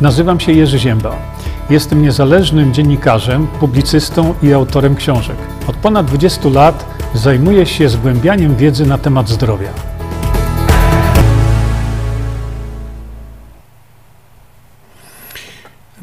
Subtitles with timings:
[0.00, 1.16] Nazywam się Jerzy Ziemba.
[1.70, 5.36] Jestem niezależnym dziennikarzem, publicystą i autorem książek.
[5.66, 9.68] Od ponad 20 lat zajmuję się zgłębianiem wiedzy na temat zdrowia.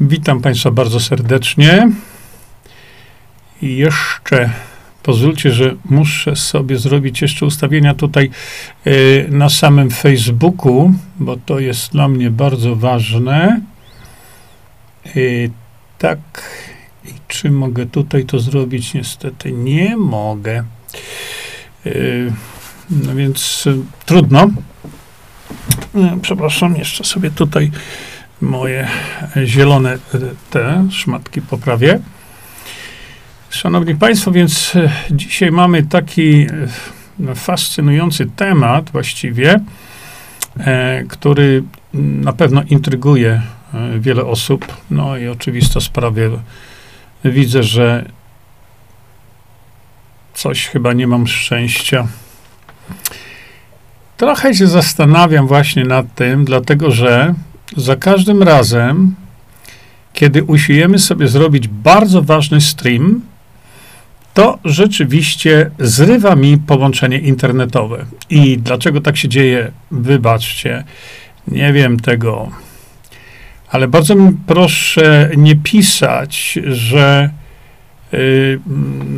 [0.00, 1.90] Witam Państwa bardzo serdecznie.
[3.62, 4.50] I jeszcze
[5.02, 8.30] pozwólcie, że muszę sobie zrobić jeszcze ustawienia tutaj
[8.86, 13.60] y, na samym Facebooku, bo to jest dla mnie bardzo ważne.
[15.16, 15.50] Y,
[15.98, 16.18] tak,
[17.04, 18.94] i czy mogę tutaj to zrobić?
[18.94, 20.64] Niestety nie mogę.
[21.86, 22.32] Y,
[22.90, 23.64] no więc
[24.06, 24.50] trudno.
[26.22, 27.70] Przepraszam, jeszcze sobie tutaj
[28.40, 28.88] moje
[29.44, 29.98] zielone
[30.50, 32.00] te szmatki poprawię.
[33.50, 34.72] Szanowni Państwo, więc
[35.10, 36.46] dzisiaj mamy taki
[37.34, 39.60] fascynujący temat właściwie,
[41.08, 41.62] który
[41.94, 43.42] na pewno intryguje
[43.98, 44.76] wiele osób.
[44.90, 46.20] No i oczywista sprawa,
[47.24, 48.04] widzę, że
[50.34, 52.06] coś chyba nie mam szczęścia.
[54.16, 57.34] Trochę się zastanawiam właśnie nad tym, dlatego że
[57.76, 59.14] za każdym razem,
[60.12, 63.20] kiedy usiłujemy sobie zrobić bardzo ważny stream,
[64.34, 68.06] to rzeczywiście zrywa mi połączenie internetowe.
[68.30, 69.72] I dlaczego tak się dzieje?
[69.90, 70.84] Wybaczcie,
[71.48, 72.50] nie wiem tego.
[73.68, 77.30] Ale bardzo mi proszę nie pisać, że,
[78.12, 78.60] yy,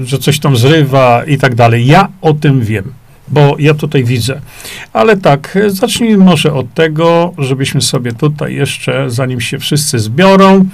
[0.05, 1.87] że coś tam zrywa i tak dalej.
[1.87, 2.93] Ja o tym wiem
[3.31, 4.41] bo ja tutaj widzę.
[4.93, 10.65] Ale tak, zacznijmy może od tego, żebyśmy sobie tutaj jeszcze, zanim się wszyscy zbiorą,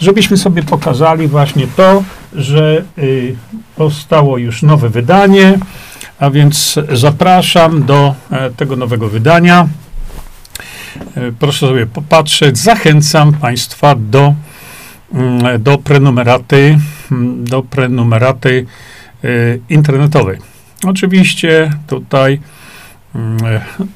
[0.00, 3.36] żebyśmy sobie pokazali właśnie to, że y,
[3.76, 5.58] powstało już nowe wydanie,
[6.18, 9.68] a więc zapraszam do e, tego nowego wydania.
[11.16, 12.58] E, proszę sobie popatrzeć.
[12.58, 14.34] Zachęcam Państwa do,
[15.12, 16.78] mm, do prenumeraty,
[17.12, 18.66] mm, do prenumeraty
[19.24, 19.28] e,
[19.68, 20.38] internetowej.
[20.84, 22.40] Oczywiście tutaj
[23.14, 23.38] mm,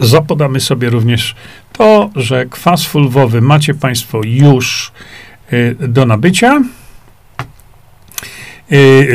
[0.01, 1.35] zapodamy sobie również
[1.73, 4.93] to, że kwas fulwowy macie Państwo już
[5.79, 6.63] do nabycia.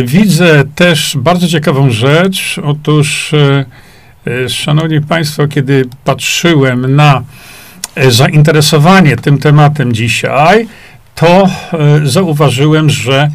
[0.03, 2.59] Widzę też bardzo ciekawą rzecz.
[2.63, 3.31] Otóż,
[4.47, 7.23] Szanowni Państwo, kiedy patrzyłem na
[8.09, 10.67] zainteresowanie tym tematem dzisiaj,
[11.15, 11.49] to
[12.03, 13.31] zauważyłem, że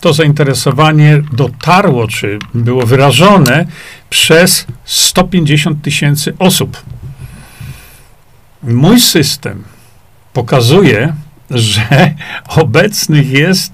[0.00, 3.66] to zainteresowanie dotarło, czy było wyrażone
[4.10, 6.82] przez 150 tysięcy osób.
[8.62, 9.64] Mój system
[10.32, 11.14] pokazuje,
[11.50, 12.14] że
[12.62, 13.72] obecnych jest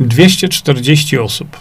[0.00, 1.56] 240 osób.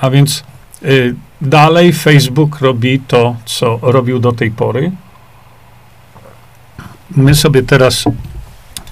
[0.00, 0.44] A więc
[0.82, 4.92] y, dalej Facebook robi to, co robił do tej pory.
[7.10, 8.04] My sobie teraz,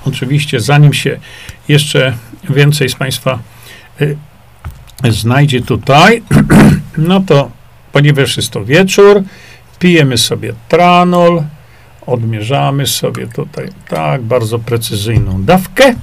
[0.04, 1.18] oczywiście, zanim się
[1.68, 2.14] jeszcze
[2.50, 3.38] więcej z Państwa
[4.00, 4.16] y,
[5.08, 6.22] znajdzie tutaj,
[6.98, 7.50] no to
[7.92, 9.22] ponieważ jest to wieczór,
[9.78, 11.42] pijemy sobie tranol,
[12.06, 15.94] odmierzamy sobie tutaj tak bardzo precyzyjną dawkę.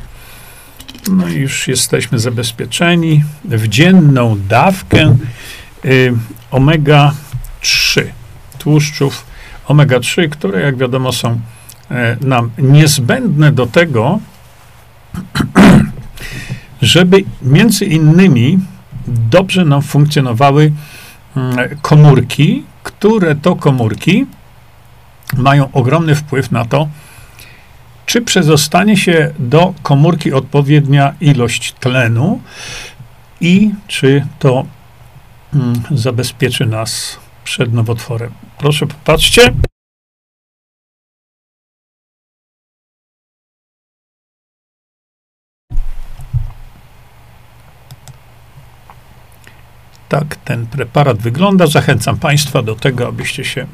[1.12, 5.18] No i już jesteśmy zabezpieczeni w dzienną dawkę
[5.86, 6.14] y,
[6.52, 8.04] omega-3
[8.60, 9.26] tłuszczów
[9.68, 11.40] omega-3, które jak wiadomo są
[12.22, 14.19] nam niezbędne do tego,
[16.81, 18.59] żeby między innymi
[19.07, 20.72] dobrze nam funkcjonowały
[21.35, 24.25] mm, komórki, które to komórki
[25.38, 26.88] mają ogromny wpływ na to,
[28.06, 32.41] czy przezostanie się do komórki odpowiednia ilość tlenu
[33.41, 34.66] i czy to
[35.53, 38.31] mm, zabezpieczy nas przed nowotworem.
[38.57, 39.53] Proszę popatrzcie.
[50.12, 51.68] Tak ten preparat wygląda.
[51.68, 53.66] Zachęcam Państwa do tego, abyście się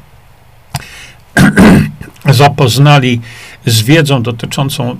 [2.42, 3.20] zapoznali
[3.66, 4.96] z wiedzą dotyczącą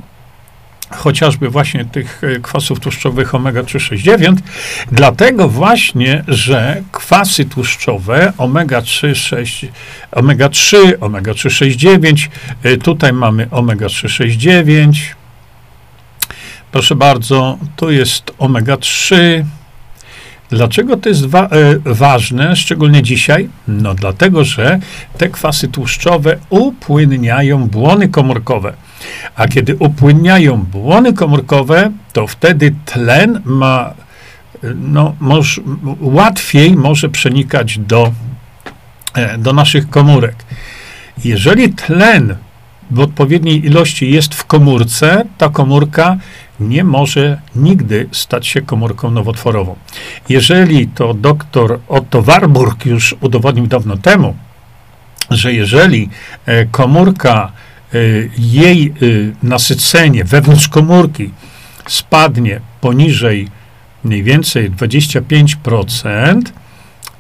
[0.91, 4.37] chociażby właśnie tych e, kwasów tłuszczowych omega-3,6,9,
[4.93, 9.67] dlatego właśnie, że kwasy tłuszczowe omega-3, 6,
[10.13, 12.29] omega-3, omega-3,6,9,
[12.63, 14.93] e, tutaj mamy omega-3,6,9,
[16.73, 19.15] proszę bardzo, tu jest omega-3,
[20.51, 23.49] Dlaczego to jest wa- e, ważne, szczególnie dzisiaj?
[23.69, 24.79] No dlatego, że
[25.19, 28.73] te kwasy tłuszczowe upłynniają błony komórkowe.
[29.37, 33.95] A kiedy upłynniają błony komórkowe, to wtedy tlen ma,
[34.75, 35.61] no, moż,
[36.01, 38.13] łatwiej może przenikać do,
[39.15, 40.35] e, do naszych komórek.
[41.25, 42.37] Jeżeli tlen
[42.91, 46.17] w odpowiedniej ilości jest w komórce, ta komórka
[46.61, 49.77] nie może nigdy stać się komórką nowotworową.
[50.29, 54.37] Jeżeli to doktor Otto Warburg już udowodnił dawno temu,
[55.31, 56.09] że jeżeli
[56.47, 57.53] e, komórka,
[57.95, 57.99] e,
[58.39, 58.93] jej e,
[59.43, 61.31] nasycenie wewnątrz komórki
[61.87, 63.49] spadnie poniżej
[64.05, 66.43] mniej więcej 25%,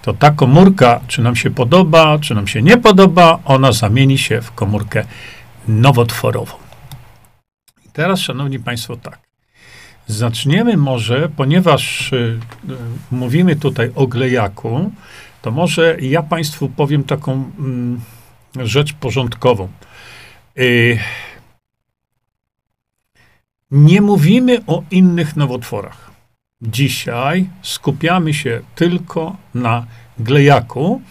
[0.03, 4.41] to ta komórka, czy nam się podoba, czy nam się nie podoba, ona zamieni się
[4.43, 5.05] w komórkę
[5.69, 6.55] nowotworową.
[7.87, 9.19] I teraz, szanowni państwo, tak.
[10.07, 12.77] Zaczniemy może, ponieważ y, y,
[13.11, 14.93] mówimy tutaj o glejaku,
[15.43, 17.51] to może ja Państwu powiem taką
[18.57, 19.69] y, rzecz porządkową.
[20.59, 20.99] Y,
[23.71, 26.11] nie mówimy o innych nowotworach.
[26.63, 29.87] Dzisiaj skupiamy się tylko na
[30.19, 31.03] glejaku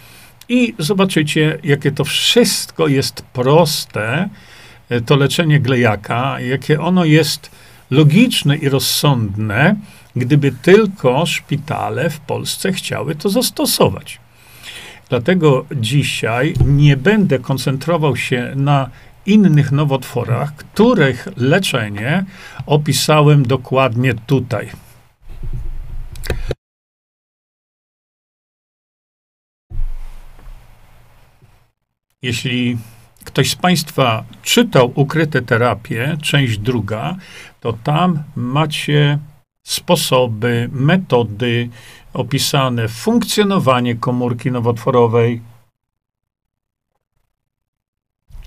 [0.50, 4.30] i zobaczycie, jakie to wszystko jest proste,
[4.92, 7.52] y, to leczenie glejaka, jakie ono jest
[7.92, 9.76] logiczne i rozsądne,
[10.16, 14.20] gdyby tylko szpitale w Polsce chciały to zastosować.
[15.10, 18.90] Dlatego dzisiaj nie będę koncentrował się na
[19.26, 22.26] innych nowotworach, których leczenie
[22.66, 24.70] opisałem dokładnie tutaj.
[32.28, 32.78] Jeśli
[33.24, 37.16] ktoś z Państwa czytał Ukryte terapie, część druga,
[37.60, 39.20] to tam macie
[39.64, 41.70] sposoby, metody
[42.14, 45.42] opisane, funkcjonowanie komórki nowotworowej.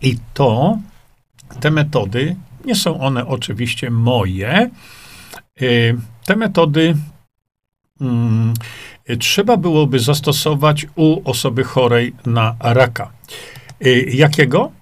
[0.03, 0.79] I to,
[1.61, 4.71] te metody, nie są one oczywiście moje,
[5.63, 6.97] y, te metody
[7.99, 8.55] hmm,
[9.19, 13.11] trzeba byłoby zastosować u osoby chorej na raka.
[13.87, 14.73] Y, jakiego?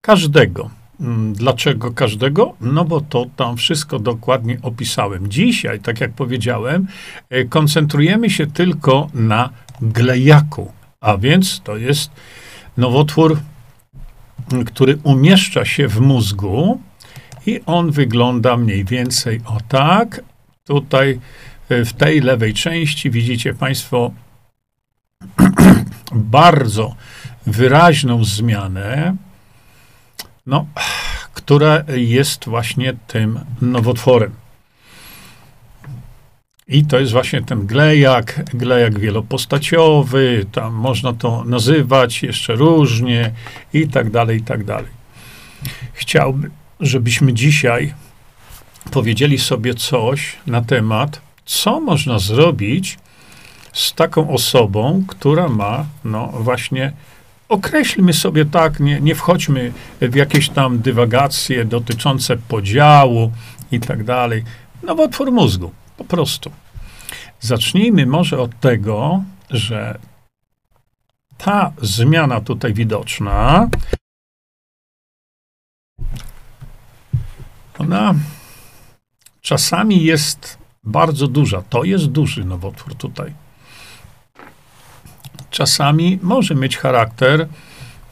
[0.00, 0.70] Każdego.
[1.00, 2.54] Mm, dlaczego każdego?
[2.60, 5.30] No bo to tam wszystko dokładnie opisałem.
[5.30, 6.86] Dzisiaj, tak jak powiedziałem,
[7.34, 9.50] y, koncentrujemy się tylko na
[9.82, 12.10] glejaku, a więc to jest
[12.76, 13.40] nowotwór,
[14.66, 16.80] który umieszcza się w mózgu
[17.46, 20.20] i on wygląda mniej więcej o tak.
[20.64, 21.20] Tutaj
[21.70, 24.12] y, w tej lewej części widzicie Państwo
[26.12, 26.96] bardzo
[27.46, 29.16] wyraźną zmianę,
[30.46, 30.66] no,
[31.34, 34.32] która jest właśnie tym nowotworem.
[36.68, 43.32] I to jest właśnie ten glejak, glejak wielopostaciowy, tam można to nazywać jeszcze różnie
[43.72, 44.90] i tak dalej, i tak dalej.
[45.92, 46.50] Chciałbym,
[46.80, 47.94] żebyśmy dzisiaj
[48.90, 52.98] powiedzieli sobie coś na temat, co można zrobić
[53.72, 56.92] z taką osobą, która ma, no właśnie,
[57.52, 63.32] określmy sobie tak, nie, nie wchodźmy w jakieś tam dywagacje dotyczące podziału
[63.72, 64.44] i tak dalej.
[64.82, 66.50] Nowotwór mózgu, po prostu.
[67.40, 69.98] Zacznijmy może od tego, że
[71.38, 73.68] ta zmiana tutaj widoczna,
[77.78, 78.14] ona
[79.40, 81.62] czasami jest bardzo duża.
[81.62, 83.41] To jest duży nowotwór tutaj
[85.52, 87.46] czasami może mieć charakter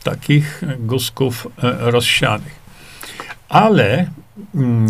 [0.02, 2.60] takich guzków e, rozsianych.
[3.48, 4.10] Ale
[4.54, 4.88] mm,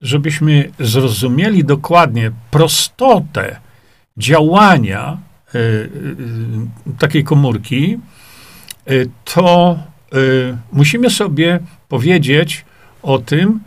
[0.00, 3.56] żebyśmy zrozumieli dokładnie prostotę
[4.16, 5.18] działania
[5.54, 5.60] e, e,
[6.98, 7.98] takiej komórki,
[9.24, 9.78] to
[10.72, 12.64] musimy sobie powiedzieć
[13.02, 13.60] o tym,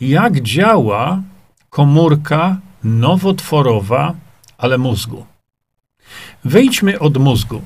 [0.00, 1.22] jak działa
[1.70, 4.14] komórka nowotworowa,
[4.58, 5.29] ale mózgu.
[6.44, 7.62] Wyjdźmy od mózgu.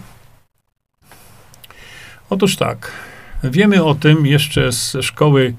[2.31, 2.93] Otóż tak,
[3.45, 5.55] wiemy o tym jeszcze ze szkoły,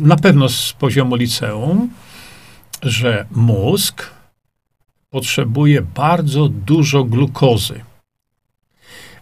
[0.00, 1.90] na pewno z poziomu liceum,
[2.82, 4.10] że mózg
[5.10, 7.80] potrzebuje bardzo dużo glukozy.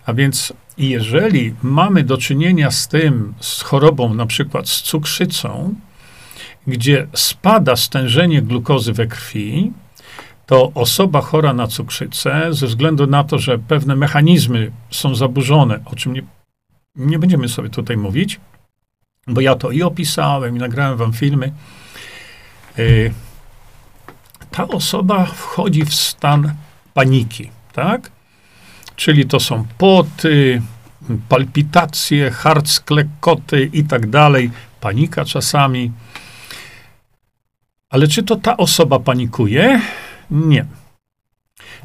[0.06, 5.74] A więc jeżeli mamy do czynienia z tym, z chorobą na przykład z cukrzycą,
[6.66, 9.72] gdzie spada stężenie glukozy we krwi,
[10.46, 15.96] to osoba chora na cukrzycę, ze względu na to, że pewne mechanizmy są zaburzone, o
[15.96, 16.22] czym nie,
[16.96, 18.40] nie będziemy sobie tutaj mówić,
[19.26, 21.52] bo ja to i opisałem, i nagrałem wam filmy,
[22.78, 23.12] yy,
[24.50, 26.54] ta osoba wchodzi w stan
[26.94, 28.10] paniki, tak?
[28.96, 30.62] Czyli to są poty,
[31.28, 35.92] palpitacje, harcklekoty i tak dalej, panika czasami.
[37.90, 39.80] Ale czy to ta osoba panikuje?
[40.30, 40.64] Nie.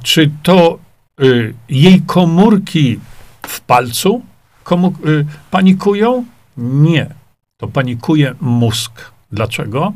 [0.04, 0.80] Czy to
[1.24, 3.00] y, jej komórki
[3.48, 4.22] w palcu
[4.64, 6.26] komu, y, panikują?
[6.58, 7.10] Nie.
[7.58, 9.12] to panikuje mózg.
[9.32, 9.94] Dlaczego?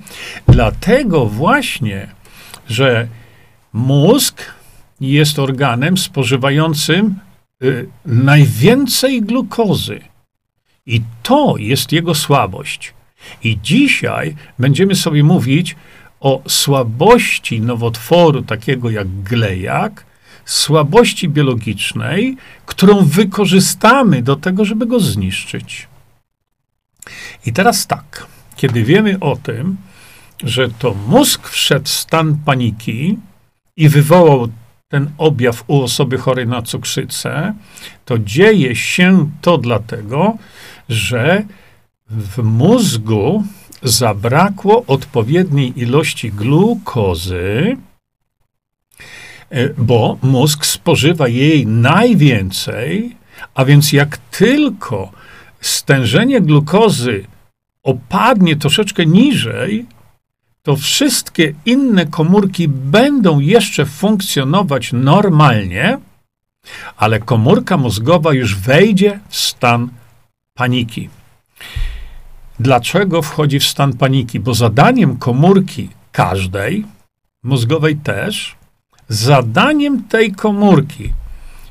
[0.48, 2.08] Dlatego właśnie,
[2.68, 3.08] że
[3.74, 4.42] mózg
[5.02, 7.16] jest organem spożywającym
[7.64, 10.02] y, najwięcej glukozy.
[10.86, 12.94] I to jest jego słabość.
[13.44, 15.76] I dzisiaj będziemy sobie mówić
[16.24, 20.06] o słabości nowotworu, takiego jak glejak,
[20.46, 25.88] słabości biologicznej, którą wykorzystamy do tego, żeby go zniszczyć.
[27.46, 29.78] I teraz tak, kiedy wiemy o tym,
[30.44, 33.18] że to mózg wszedł w stan paniki
[33.78, 34.48] i wywołał
[34.88, 37.54] ten objaw u osoby chorej na cukrzycę,
[38.06, 40.38] to dzieje się to dlatego,
[40.90, 41.44] że
[42.10, 43.44] w mózgu
[43.84, 47.78] zabrakło odpowiedniej ilości glukozy,
[49.50, 53.16] e, bo mózg spożywa jej najwięcej,
[53.54, 55.12] a więc jak tylko
[55.62, 57.26] stężenie glukozy
[57.84, 59.86] opadnie troszeczkę niżej,
[60.64, 65.98] to wszystkie inne komórki będą jeszcze funkcjonować normalnie,
[66.98, 69.90] ale komórka mózgowa już wejdzie w stan
[70.54, 71.10] paniki.
[72.60, 74.40] Dlaczego wchodzi w stan paniki?
[74.40, 76.86] Bo zadaniem komórki każdej,
[77.44, 78.56] mózgowej też,
[79.10, 81.14] zadaniem tej komórki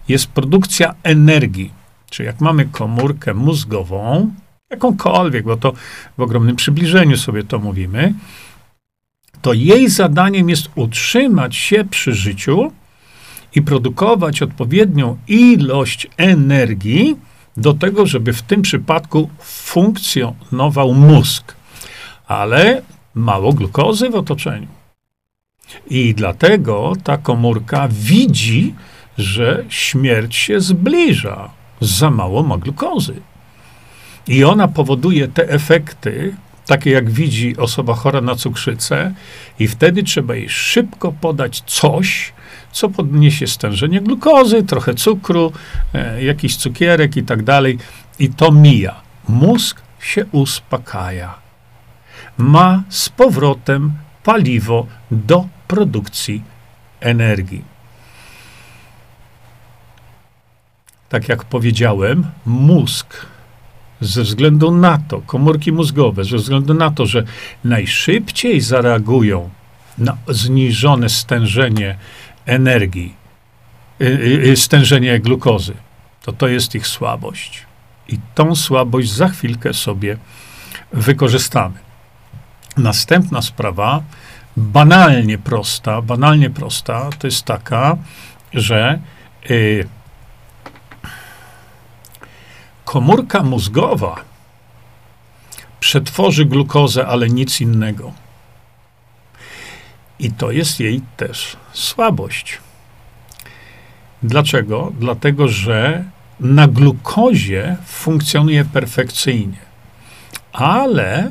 [0.09, 1.71] jest produkcja energii.
[2.11, 4.31] Czyli jak mamy komórkę mózgową,
[4.71, 5.73] jakąkolwiek, bo to
[6.19, 8.15] w ogromnym przybliżeniu sobie to mówimy,
[9.43, 12.73] to jej zadaniem jest utrzymać się przy życiu
[13.55, 17.17] i produkować odpowiednią ilość energii
[17.57, 21.55] do tego, żeby w tym przypadku funkcjonował mózg.
[22.27, 22.83] Ale
[23.15, 24.69] mało glukozy w otoczeniu.
[25.91, 28.75] I dlatego ta komórka widzi,
[29.19, 31.51] że śmierć się zbliża.
[31.81, 33.15] Za mało ma glukozy.
[34.29, 39.15] I ona powoduje te efekty, takie jak widzi osoba chora na cukrzycę,
[39.59, 42.33] i wtedy trzeba jej szybko podać coś,
[42.73, 45.53] co podniesie stężenie glukozy, trochę cukru,
[45.95, 47.79] e, jakiś cukierek i tak dalej.
[48.19, 49.01] I to mija.
[49.29, 51.35] Mózg się uspokaja.
[52.39, 53.93] Ma z powrotem
[54.25, 56.43] paliwo do produkcji
[57.01, 57.65] energii.
[61.09, 63.27] Tak jak powiedziałem, mózg
[64.01, 67.25] ze względu na to, komórki mózgowe, ze względu na to, że
[67.65, 69.51] najszybciej zareagują
[69.99, 71.97] na zniżone stężenie
[72.47, 73.15] energii,
[74.01, 74.05] y,
[74.47, 75.75] y, stężenie glukozy,
[76.23, 77.67] to to jest ich słabość.
[78.09, 80.17] I tą słabość za chwilkę sobie
[80.93, 81.75] wykorzystamy.
[82.77, 84.03] Następna sprawa,
[84.57, 87.97] banalnie prosta, banalnie prosta, to jest taka,
[88.53, 88.99] że
[89.51, 89.89] y,
[92.85, 94.17] komórka mózgowa
[95.81, 98.13] przetworzy glukozę, ale nic innego.
[100.23, 102.59] I to jest jej też słabość.
[104.23, 104.93] Dlaczego?
[104.99, 106.05] Dlatego, że
[106.41, 109.59] na glukozie funkcjonuje perfekcyjnie.
[110.53, 111.31] Ale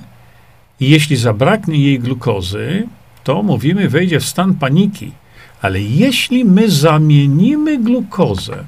[0.80, 2.88] jeśli zabraknie jej glukozy,
[3.24, 5.12] to mówimy, wejdzie w stan paniki.
[5.62, 8.64] Ale jeśli my zamienimy glukozę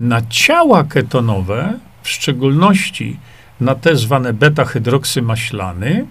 [0.00, 3.16] na ciała ketonowe, w szczególności
[3.60, 6.06] na te zwane beta-hydroksymaślany,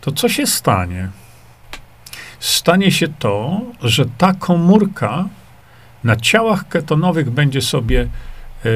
[0.00, 1.08] to co się stanie?
[2.44, 5.28] Stanie się to, że ta komórka
[6.04, 8.68] na ciałach ketonowych będzie sobie y,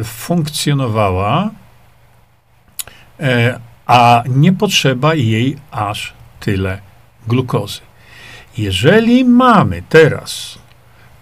[0.00, 1.50] y, funkcjonowała,
[3.20, 3.24] y,
[3.86, 6.80] a nie potrzeba jej aż tyle
[7.26, 7.80] glukozy.
[8.58, 10.58] Jeżeli mamy teraz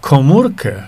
[0.01, 0.83] komórkę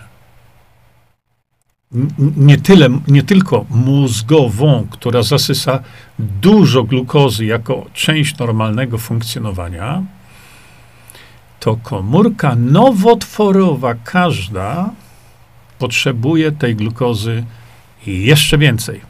[2.38, 5.80] nie, tyle, nie tylko mózgową, która zasysa
[6.20, 10.04] dużo glukozy jako część normalnego funkcjonowania,
[11.62, 14.90] to komórka nowotworowa każda
[15.80, 17.44] potrzebuje tej glukozy
[18.08, 19.02] jeszcze więcej,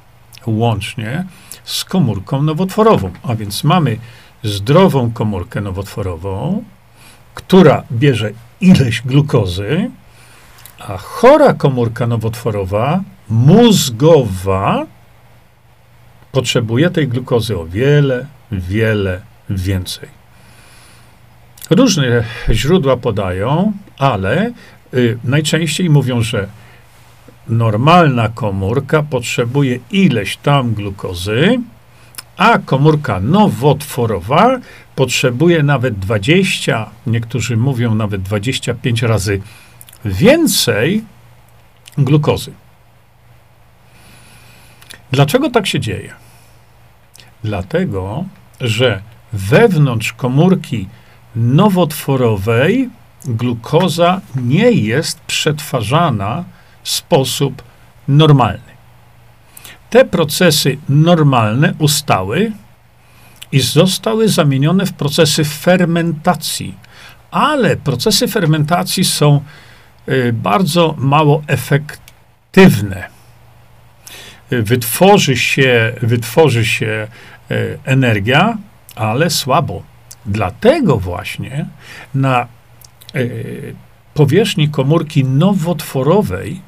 [0.46, 1.26] łącznie
[1.64, 3.12] z komórką nowotworową.
[3.24, 3.98] A więc mamy
[4.44, 6.64] zdrową komórkę nowotworową,
[7.34, 8.32] która bierze
[8.62, 9.92] ileś glukozy,
[10.80, 14.86] a chora komórka nowotworowa, mózgowa,
[16.32, 20.21] potrzebuje tej glukozy o wiele, wiele więcej.
[21.72, 24.52] Różne źródła podają, ale
[24.94, 26.48] y, najczęściej mówią, że
[27.48, 31.60] normalna komórka potrzebuje ileś tam glukozy,
[32.38, 34.60] a komórka nowotworowa
[34.96, 39.42] potrzebuje nawet 20, niektórzy mówią nawet 25 razy
[40.06, 41.04] więcej
[41.98, 42.52] glukozy.
[45.12, 46.14] Dlaczego tak się dzieje?
[47.44, 48.26] Dlatego,
[48.62, 49.02] że
[49.34, 50.88] wewnątrz komórki
[51.36, 52.90] nowotworowej
[53.26, 56.44] glukoza nie jest przetwarzana
[56.84, 57.64] w sposób
[58.08, 58.72] normalny.
[59.90, 62.52] Te procesy normalne ustały
[63.52, 66.76] i zostały zamienione w procesy fermentacji.
[67.32, 69.42] Ale procesy fermentacji są
[70.10, 73.08] y, bardzo mało efektywne.
[74.52, 77.08] Y, wytworzy się, wytworzy się
[77.52, 78.58] y, energia,
[78.96, 79.91] ale słabo.
[80.26, 81.66] Dlatego właśnie
[82.16, 82.48] na
[84.14, 86.62] powierzchni komórki nowotworowej,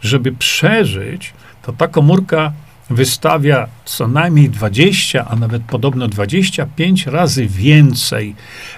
[0.00, 2.52] żeby przeżyć, to ta komórka
[2.90, 8.34] wystawia co najmniej 20, a nawet podobno 25 razy więcej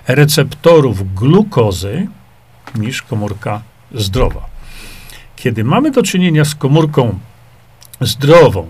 [0.06, 2.06] receptorów glukozy
[2.75, 3.62] niż komórka
[3.94, 4.46] zdrowa.
[5.37, 7.18] Kiedy mamy do czynienia z komórką
[8.00, 8.66] zdrową,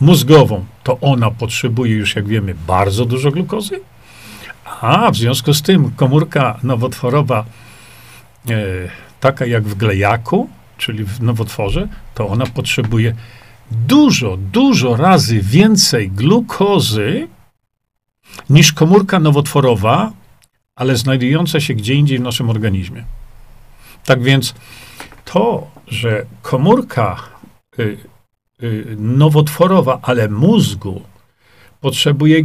[0.00, 3.80] mózgową, to ona potrzebuje już, jak wiemy, bardzo dużo glukozy,
[4.80, 7.44] a w związku z tym komórka nowotworowa,
[8.50, 8.54] e,
[9.20, 13.14] taka jak w glejaku, czyli w nowotworze, to ona potrzebuje
[13.70, 17.28] dużo, dużo razy więcej glukozy
[18.50, 20.12] niż komórka nowotworowa,
[20.76, 23.04] ale znajdująca się gdzie indziej w naszym organizmie.
[24.04, 24.54] Tak więc
[25.24, 27.16] to, że komórka
[27.78, 27.98] y,
[28.62, 31.02] y, nowotworowa, ale mózgu
[31.80, 32.42] potrzebuje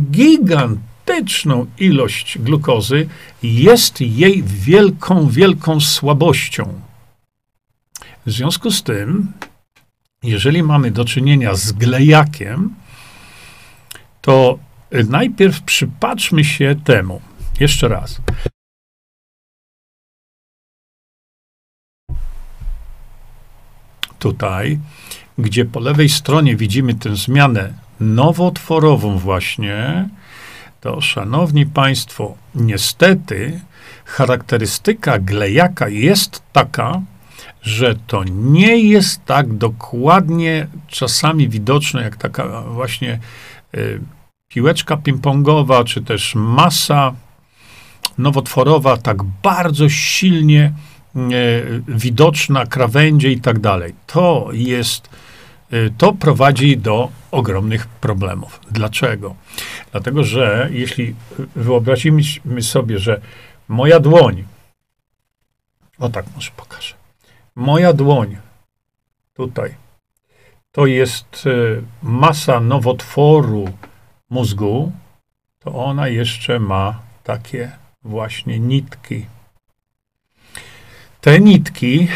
[1.06, 3.10] gigantyczną ilość glukozy,
[3.44, 6.82] jest jej wielką, wielką słabością.
[8.26, 9.34] W związku z tym
[10.24, 12.76] jeżeli mamy do czynienia z glejakiem,
[14.22, 14.60] to
[15.10, 17.22] najpierw przypatrzmy się temu.
[17.60, 18.22] Jeszcze raz.
[24.20, 24.80] Tutaj,
[25.38, 30.10] gdzie po lewej stronie widzimy tę zmianę nowotworową właśnie,
[30.82, 33.60] to szanowni państwo, niestety
[34.06, 37.02] charakterystyka glejaka jest taka,
[37.62, 43.20] że to nie jest tak dokładnie czasami widoczne, jak taka właśnie
[43.76, 44.02] y,
[44.48, 47.14] piłeczka ping-pongowa, czy też masa
[48.18, 50.74] nowotworowa, tak bardzo silnie
[51.16, 53.94] y, widoczna, krawędzie i tak dalej.
[54.08, 55.10] To jest,
[55.98, 58.60] to prowadzi do ogromnych problemów.
[58.72, 59.36] Dlaczego?
[59.92, 61.16] Dlatego, że jeśli
[61.56, 62.22] wyobrazimy
[62.62, 63.22] sobie, że
[63.68, 64.44] moja dłoń,
[66.00, 66.94] o tak może pokażę,
[67.56, 68.38] Moja dłoń,
[69.34, 69.76] tutaj,
[70.72, 73.70] to jest e, masa nowotworu
[74.30, 74.92] mózgu,
[75.60, 77.72] to ona jeszcze ma takie
[78.04, 79.26] właśnie nitki.
[81.22, 82.08] Te nitki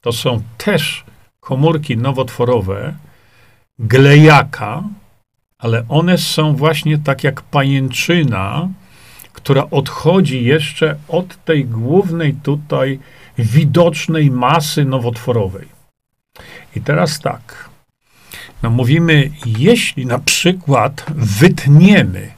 [0.00, 1.04] to są też
[1.48, 2.94] komórki nowotworowe,
[3.78, 4.82] glejaka,
[5.58, 8.68] ale one są właśnie tak jak pajęczyna,
[9.32, 12.98] która odchodzi jeszcze od tej głównej tutaj
[13.38, 15.68] widocznej masy nowotworowej.
[16.76, 17.68] I teraz tak.
[18.62, 22.30] No mówimy, jeśli na przykład wytniemy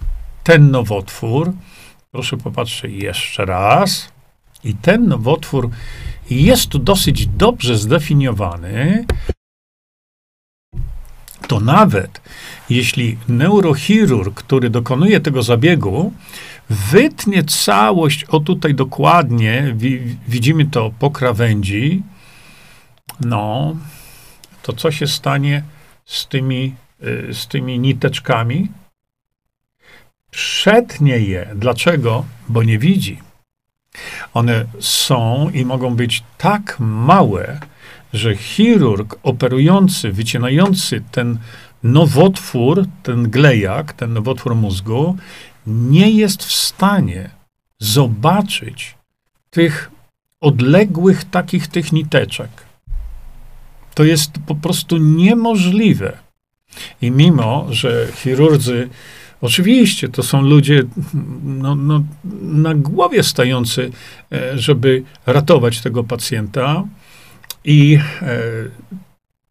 [0.45, 1.53] ten nowotwór,
[2.13, 4.13] proszę popatrzeć jeszcze raz,
[4.65, 5.71] i ten nowotwór
[6.31, 9.05] jest tu dosyć dobrze zdefiniowany,
[11.49, 12.21] to nawet
[12.71, 16.13] jeśli neurochirurg, który dokonuje tego zabiegu,
[16.71, 22.03] wytnie całość, o tutaj dokładnie, wi widzimy to po krawędzi,
[23.21, 23.77] no,
[24.63, 25.63] to co się stanie
[26.05, 28.69] z tymi, y, z tymi niteczkami?
[30.31, 31.53] Przetnie je.
[31.55, 32.25] Dlaczego?
[32.49, 33.30] Bo nie widzi.
[34.35, 37.61] One są i mogą być tak małe,
[38.13, 41.39] że chirurg operujący, wycinający ten
[41.83, 45.17] nowotwór, ten glejak, ten nowotwór mózgu,
[45.67, 47.31] nie jest w stanie
[47.79, 48.95] zobaczyć
[49.51, 49.91] tych
[50.41, 52.51] odległych takich tych niteczek.
[53.95, 56.19] To jest po prostu niemożliwe.
[57.03, 58.89] I mimo, że chirurdzy,
[59.41, 60.83] oczywiście to są ludzie
[61.45, 62.05] no, no,
[62.43, 63.91] na głowie stający,
[64.33, 66.85] e, żeby ratować tego pacjenta
[67.65, 68.39] i e,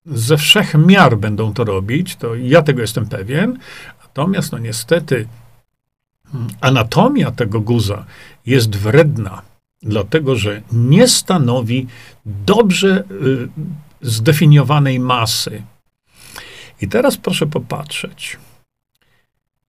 [0.05, 3.59] ze wszech miar będą to robić, to ja tego jestem pewien.
[4.01, 5.27] Natomiast, no niestety,
[6.61, 8.05] anatomia tego guza
[8.45, 9.41] jest wredna,
[9.81, 11.87] dlatego że nie stanowi
[12.25, 13.49] dobrze y,
[14.01, 15.63] zdefiniowanej masy.
[16.81, 18.37] I teraz proszę popatrzeć.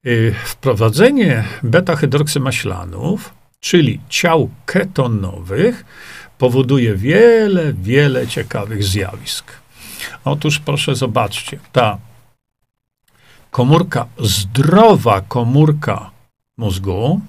[0.06, 5.84] Y, wprowadzenie beta-hydroksymaślanów, czyli ciał ketonowych,
[6.38, 9.52] powoduje wiele, wiele ciekawych zjawisk.
[10.24, 11.98] Otóż proszę zobaczcie, ta
[13.50, 16.10] komórka, zdrowa komórka
[16.56, 17.20] mózgu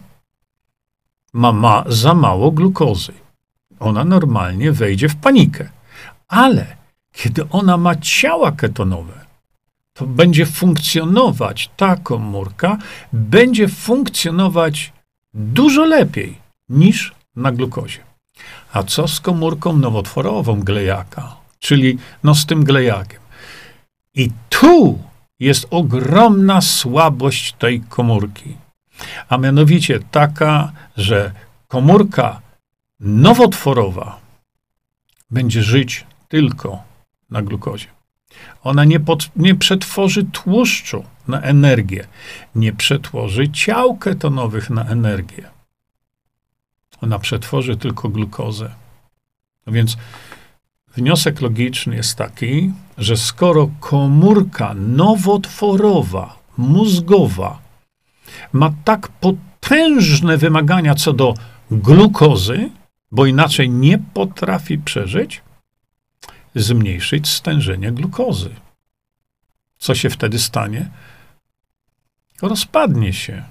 [1.34, 3.13] ma, ma za mało glukozy.
[3.79, 5.69] Ona normalnie wejdzie w panikę.
[6.27, 6.65] Ale
[7.13, 9.20] kiedy ona ma ciała ketonowe, to
[10.07, 12.77] będzie funkcjonować ta komórka,
[13.13, 14.93] będzie funkcjonować
[15.33, 16.37] dużo lepiej
[16.69, 17.99] niż na glukozie.
[18.73, 23.19] A co z komórką nowotworową glejaka, czyli no z tym glejakiem?
[24.15, 24.99] I tu
[25.39, 28.57] jest ogromna słabość tej komórki.
[29.29, 31.31] A mianowicie taka, że
[31.67, 32.41] komórka
[32.99, 34.19] nowotworowa
[35.31, 36.83] będzie żyć tylko
[37.29, 37.87] na glukozie.
[38.63, 42.07] Ona nie, pod, nie przetworzy tłuszczu na energię,
[42.55, 45.49] nie przetworzy ciał ketonowych na energię.
[47.01, 48.71] Ona przetworzy tylko glukozę.
[49.67, 49.97] No więc
[50.95, 57.59] wniosek logiczny jest taki, że skoro komórka nowotworowa, mózgowa
[58.53, 61.33] ma tak potężne wymagania co do
[61.71, 62.69] glukozy,
[63.11, 65.41] bo inaczej nie potrafi przeżyć,
[66.55, 68.49] zmniejszyć stężenie glukozy.
[69.77, 70.89] Co się wtedy stanie?
[72.41, 73.43] Rozpadnie się.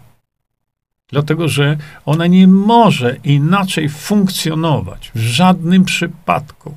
[1.09, 6.75] Dlatego, że ona nie może inaczej funkcjonować w żadnym przypadku.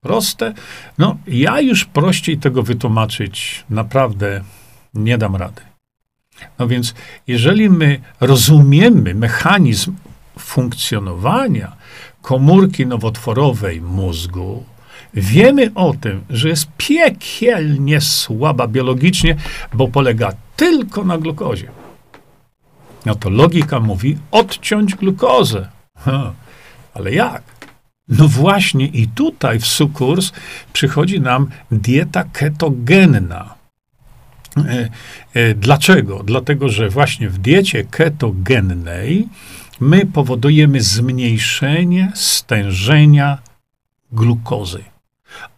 [0.00, 0.54] Proste.
[0.98, 4.44] No, ja już prościej tego wytłumaczyć naprawdę
[4.94, 5.62] nie dam rady.
[6.58, 6.94] No więc,
[7.26, 9.96] jeżeli my rozumiemy mechanizm
[10.38, 11.76] funkcjonowania
[12.22, 14.64] komórki nowotworowej mózgu,
[15.14, 19.36] wiemy o tym, że jest piekielnie słaba biologicznie,
[19.72, 21.70] bo polega tylko na glukozie.
[23.06, 25.68] No to logika mówi odciąć glukozę.
[25.98, 26.32] Ha,
[26.94, 27.42] ale jak?
[28.08, 30.32] No właśnie i tutaj w sukurs
[30.72, 33.54] przychodzi nam dieta ketogenna.
[34.56, 34.88] E,
[35.34, 36.22] e, dlaczego?
[36.22, 39.28] Dlatego, że właśnie w diecie ketogennej
[39.80, 43.38] my powodujemy zmniejszenie stężenia
[44.12, 44.84] glukozy.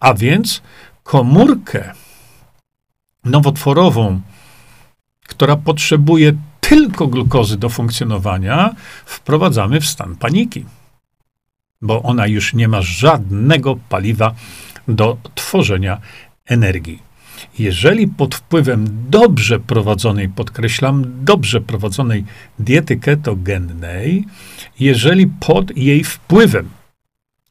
[0.01, 0.63] A więc
[1.03, 1.93] komórkę
[3.25, 4.21] nowotworową,
[5.29, 10.65] która potrzebuje tylko glukozy do funkcjonowania, wprowadzamy w stan paniki,
[11.83, 14.35] bo ona już nie ma żadnego paliwa
[14.89, 16.01] do tworzenia
[16.47, 17.12] energii.
[17.59, 22.25] Jeżeli pod wpływem dobrze prowadzonej, podkreślam, dobrze prowadzonej
[22.59, 24.25] diety ketogennej,
[24.81, 26.69] jeżeli pod jej wpływem,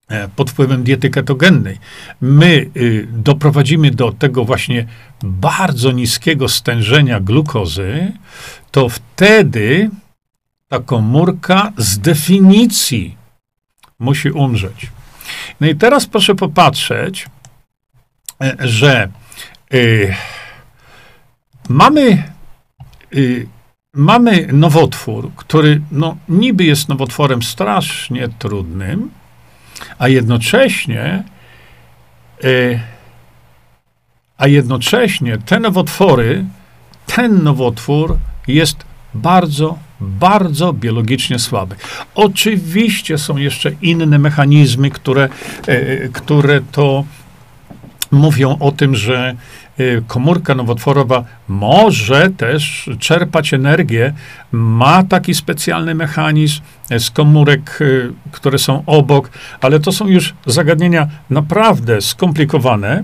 [0.08, 1.78] e, pod wpływem diety ketogennej,
[2.22, 4.88] my y, doprowadzimy do tego właśnie
[5.24, 8.12] bardzo niskiego stężenia glukozy,
[8.72, 9.90] to wtedy
[10.68, 13.18] ta komórka z definicji
[14.00, 14.92] musi umrzeć.
[15.62, 17.26] No i teraz proszę popatrzeć,
[18.42, 19.10] e, że
[19.74, 20.16] y,
[21.70, 22.24] mamy,
[23.16, 23.48] y,
[23.94, 29.12] mamy nowotwór, który no, niby jest nowotworem strasznie trudnym,
[30.00, 31.24] a jednocześnie
[32.44, 32.80] y,
[34.42, 36.46] a jednocześnie te nowotwory,
[37.06, 38.78] ten nowotwór jest
[39.14, 41.76] bardzo, bardzo biologicznie słaby.
[42.16, 45.30] Oczywiście są jeszcze inne mechanizmy, które,
[46.14, 47.06] które to
[48.12, 49.36] mówią o tym, że
[50.08, 54.14] komórka nowotworowa może też czerpać energię,
[54.52, 56.62] ma taki specjalny mechanizm
[57.00, 57.86] z komórek, e,
[58.32, 59.30] które są obok,
[59.62, 63.04] ale to są już zagadnienia naprawdę skomplikowane,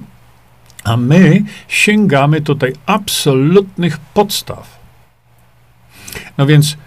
[0.83, 4.77] a my sięgamy tutaj absolutnych podstaw.
[6.37, 6.77] No więc,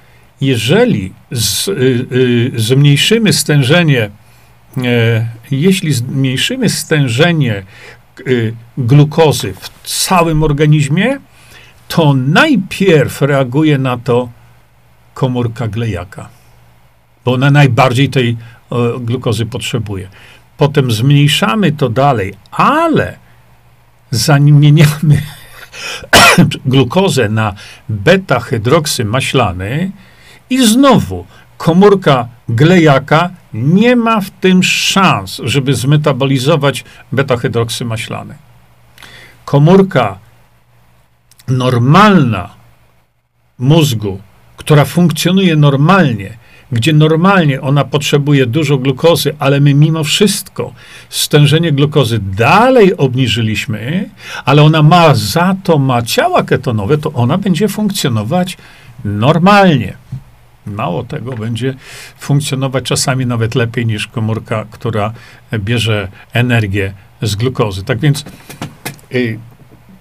[0.41, 4.11] jeżeli z, y, y, zmniejszymy stężenie,
[4.85, 7.65] e, jeśli zmniejszymy stężenie y,
[8.79, 11.19] glukozy w całym organizmie,
[11.89, 14.29] to najpierw reaguje na to
[15.15, 16.29] komórka glejaka,
[17.25, 18.37] bo ona najbardziej tej
[19.01, 20.09] glukozy potrzebuje.
[20.57, 23.19] Potem zmniejszamy to dalej, ale
[24.11, 25.23] zamieniamy
[26.73, 27.55] glukozę na
[27.89, 29.91] beta-hydroksy maślany
[30.51, 31.27] i znowu
[31.59, 38.35] komórka glejaka nie ma w tym szans, żeby zmetabolizować beta-hydroksy maślany.
[39.45, 40.19] Komórka
[41.49, 42.51] normalna
[43.59, 44.21] mózgu,
[44.57, 46.39] która funkcjonuje normalnie,
[46.73, 50.73] gdzie normalnie ona potrzebuje dużo glukozy, ale my mimo wszystko
[51.09, 54.11] stężenie glukozy dalej obniżyliśmy,
[54.45, 58.57] ale ona ma za to ma ciała ketonowe, to ona będzie funkcjonować
[59.05, 60.00] normalnie.
[60.71, 61.75] Mało tego, będzie
[62.19, 65.13] funkcjonować czasami nawet lepiej niż komórka, która
[65.59, 67.85] bierze energię z glukozy.
[67.85, 68.25] Tak więc
[69.15, 69.39] y,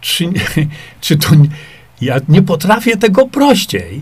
[0.02, 0.26] czy,
[1.02, 1.30] czy to.
[2.02, 4.02] Ja nie potrafię tego prościej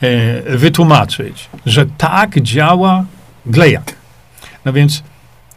[0.00, 3.04] e, wytłumaczyć, że tak działa
[3.46, 3.94] glejak.
[4.64, 5.02] No więc,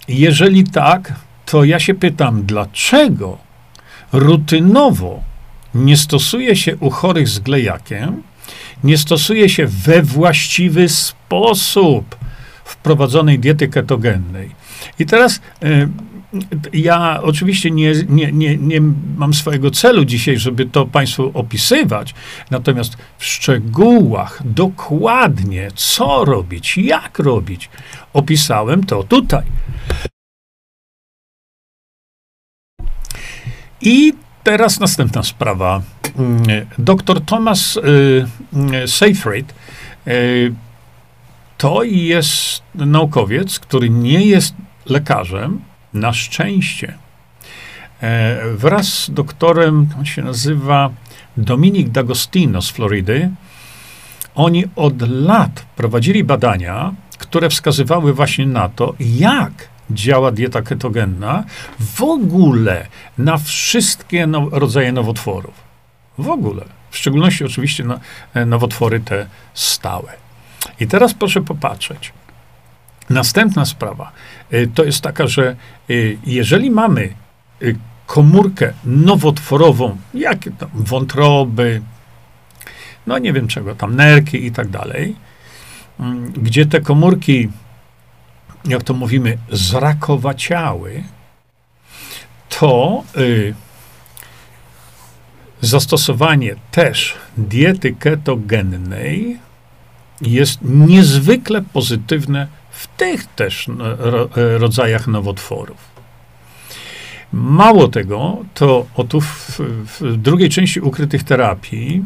[0.08, 1.14] jeżeli tak,
[1.46, 3.38] to ja się pytam, dlaczego
[4.14, 5.24] rutynowo
[5.76, 8.24] nie stosuje się u chorych z glejakiem,
[8.84, 12.16] nie stosuje się we właściwy sposób
[12.66, 14.50] wprowadzonej diety ketogennej.
[15.00, 15.90] I teraz y,
[16.74, 18.82] ja oczywiście nie, nie, nie, nie
[19.18, 22.14] mam swojego celu dzisiaj, żeby to Państwu opisywać,
[22.52, 27.70] natomiast w szczegółach, dokładnie, co robić, jak robić,
[28.14, 29.44] opisałem to tutaj.
[33.82, 35.82] I teraz następna sprawa.
[36.78, 37.82] Dr Thomas y,
[38.84, 39.54] y, Seyfried
[40.08, 40.54] y,
[41.58, 45.62] to jest naukowiec, który nie jest lekarzem,
[45.94, 46.94] na szczęście.
[48.02, 50.90] E, wraz z doktorem, on się nazywa
[51.38, 53.30] Dominik D'Agostino z Florydy,
[54.36, 61.44] oni od lat prowadzili badania, które wskazywały właśnie na to, jak działa dieta ketogenna
[61.80, 65.63] w ogóle na wszystkie no, rodzaje nowotworów.
[66.18, 66.66] W ogóle.
[66.92, 67.84] W szczególności oczywiście
[68.34, 70.14] e, nowotwory te stałe.
[70.80, 72.14] I teraz proszę popatrzeć.
[73.10, 74.12] Następna sprawa
[74.52, 75.94] e, to jest taka, że e,
[76.26, 77.14] jeżeli mamy
[78.08, 81.82] komórkę nowotworową, jakie tam wątroby,
[83.08, 85.16] no nie wiem czego, tam nerki i tak dalej,
[86.00, 87.50] mm, gdzie te komórki
[88.66, 91.04] jak to mówimy, zrakowaciały,
[92.50, 93.54] to y,
[95.66, 99.38] zastosowanie też diety ketogennej
[100.22, 105.94] jest niezwykle pozytywne w tych też ro, rodzajach nowotworów.
[107.34, 109.60] Mało tego, to oto w,
[110.00, 112.04] w drugiej części ukrytych terapii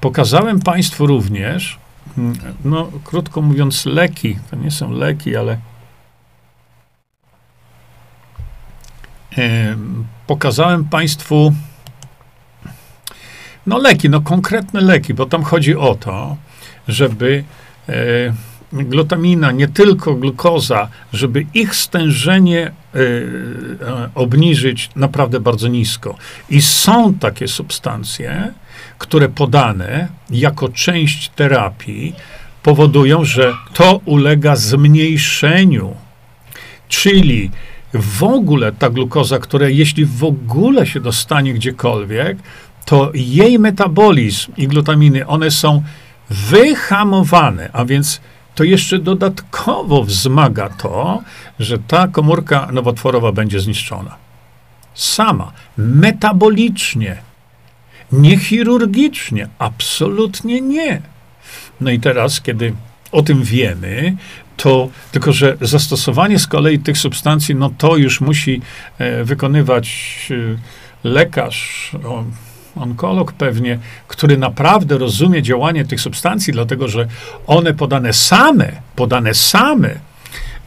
[0.00, 1.78] pokazałem Państwu również,
[2.18, 5.58] mm, no krótko mówiąc, leki, to nie są leki, ale
[10.26, 11.52] pokazałem Państwu
[13.66, 16.36] no leki, no konkretne leki, bo tam chodzi o to,
[16.88, 17.44] żeby
[17.88, 17.94] e,
[18.72, 26.16] glutamina, nie tylko glukoza, żeby ich stężenie e, e, obniżyć naprawdę bardzo nisko.
[26.50, 28.52] I są takie substancje,
[28.98, 32.14] które podane jako część terapii
[32.62, 35.94] powodują, że to ulega zmniejszeniu.
[36.88, 37.50] Czyli
[37.94, 42.38] w ogóle ta glukoza, która jeśli w ogóle się dostanie gdziekolwiek,
[42.84, 45.82] to jej metabolizm i glutaminy, one są
[46.30, 48.20] wyhamowane, a więc
[48.54, 51.22] to jeszcze dodatkowo wzmaga to,
[51.58, 54.16] że ta komórka nowotworowa będzie zniszczona.
[54.94, 57.16] Sama, metabolicznie,
[58.12, 61.02] nie chirurgicznie, absolutnie nie.
[61.80, 62.74] No i teraz, kiedy
[63.12, 64.16] o tym wiemy,
[64.56, 68.62] to tylko, że zastosowanie z kolei tych substancji, no to już musi
[68.98, 69.88] e, wykonywać
[70.30, 72.32] e, lekarz, on,
[72.76, 77.06] onkolog pewnie, który naprawdę rozumie działanie tych substancji, dlatego że
[77.46, 79.90] one podane same, podane same,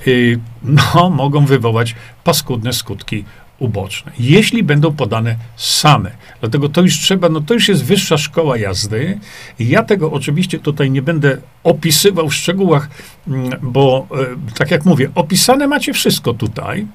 [0.07, 3.25] y, no, mogą wywołać paskudne skutki
[3.59, 6.11] uboczne, jeśli będą podane same.
[6.39, 9.19] Dlatego to już trzeba, no to już jest wyższa szkoła jazdy.
[9.59, 12.89] Ja tego oczywiście tutaj nie będę opisywał w szczegółach,
[13.27, 16.87] mm, bo e, tak jak mówię, opisane macie wszystko tutaj.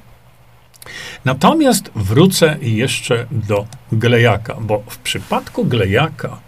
[1.24, 6.40] Natomiast wrócę jeszcze do glejaka, bo w przypadku glejaka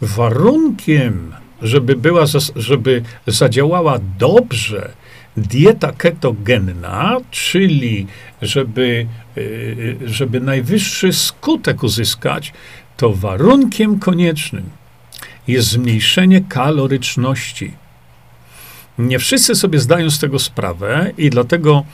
[0.00, 2.24] warunkiem, żeby, była,
[2.56, 4.92] żeby zadziałała dobrze
[5.36, 8.06] dieta ketogenna, czyli
[8.42, 12.52] żeby, y, żeby najwyższy skutek uzyskać,
[12.96, 14.70] to warunkiem koniecznym
[15.48, 17.72] jest zmniejszenie kaloryczności.
[18.98, 21.84] Nie wszyscy sobie zdają z tego sprawę i dlatego,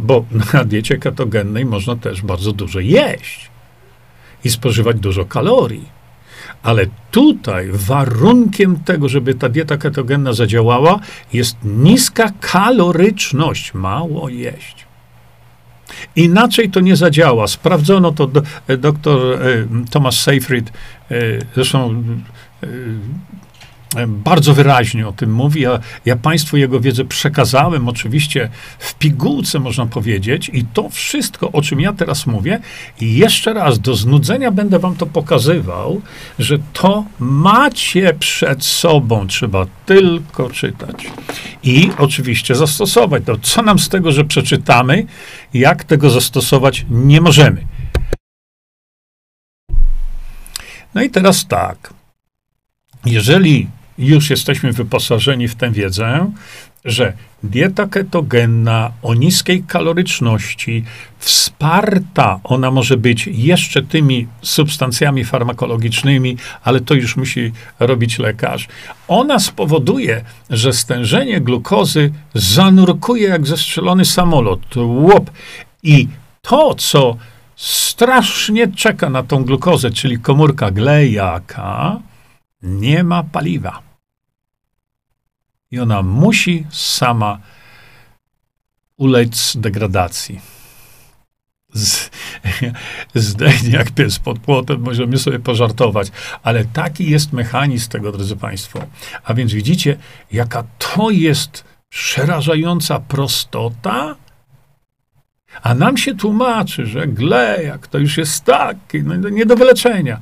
[0.00, 3.50] bo na diecie ketogennej można też bardzo dużo jeść
[4.44, 5.98] i spożywać dużo kalorii.
[6.62, 11.00] Ale tutaj warunkiem tego, żeby ta dieta ketogenna zadziałała,
[11.32, 14.86] jest niska kaloryczność, mało jeść.
[16.16, 17.46] Inaczej to nie zadziała.
[17.46, 18.42] Sprawdzono to do,
[18.78, 20.72] dr e, Thomas Seyfried,
[21.10, 21.14] e,
[21.54, 22.04] zresztą
[22.62, 22.66] e,
[24.06, 25.60] bardzo wyraźnie o tym mówi.
[25.60, 31.62] Ja, ja Państwu jego wiedzę przekazałem, oczywiście w pigułce można powiedzieć, i to wszystko, o
[31.62, 32.60] czym ja teraz mówię,
[33.00, 36.00] jeszcze raz do znudzenia będę Wam to pokazywał,
[36.38, 41.10] że to macie przed sobą, trzeba tylko czytać.
[41.62, 43.22] I oczywiście zastosować.
[43.26, 45.06] To co nam z tego, że przeczytamy,
[45.54, 47.66] jak tego zastosować nie możemy.
[50.94, 51.94] No i teraz tak.
[53.06, 56.30] Jeżeli już jesteśmy wyposażeni w tę wiedzę,
[56.84, 60.84] że dieta ketogenna o niskiej kaloryczności,
[61.18, 68.68] wsparta, ona może być jeszcze tymi substancjami farmakologicznymi, ale to już musi robić lekarz.
[69.08, 74.76] Ona spowoduje, że stężenie glukozy zanurkuje jak zestrzelony samolot.
[74.76, 75.30] Łop.
[75.82, 76.08] I
[76.42, 77.16] to, co
[77.56, 82.00] strasznie czeka na tą glukozę, czyli komórka glejaka,
[82.62, 83.87] nie ma paliwa.
[85.70, 87.38] I ona musi sama
[88.96, 90.40] ulec degradacji.
[91.72, 92.10] Z,
[93.14, 96.08] zdechnie jak pies pod płotem, możemy sobie pożartować,
[96.42, 98.80] ale taki jest mechanizm tego, drodzy Państwo.
[99.24, 99.96] A więc widzicie,
[100.32, 104.16] jaka to jest przerażająca prostota,
[105.62, 110.20] a nam się tłumaczy, że glejak to już jest taki, no, nie do wyleczenia.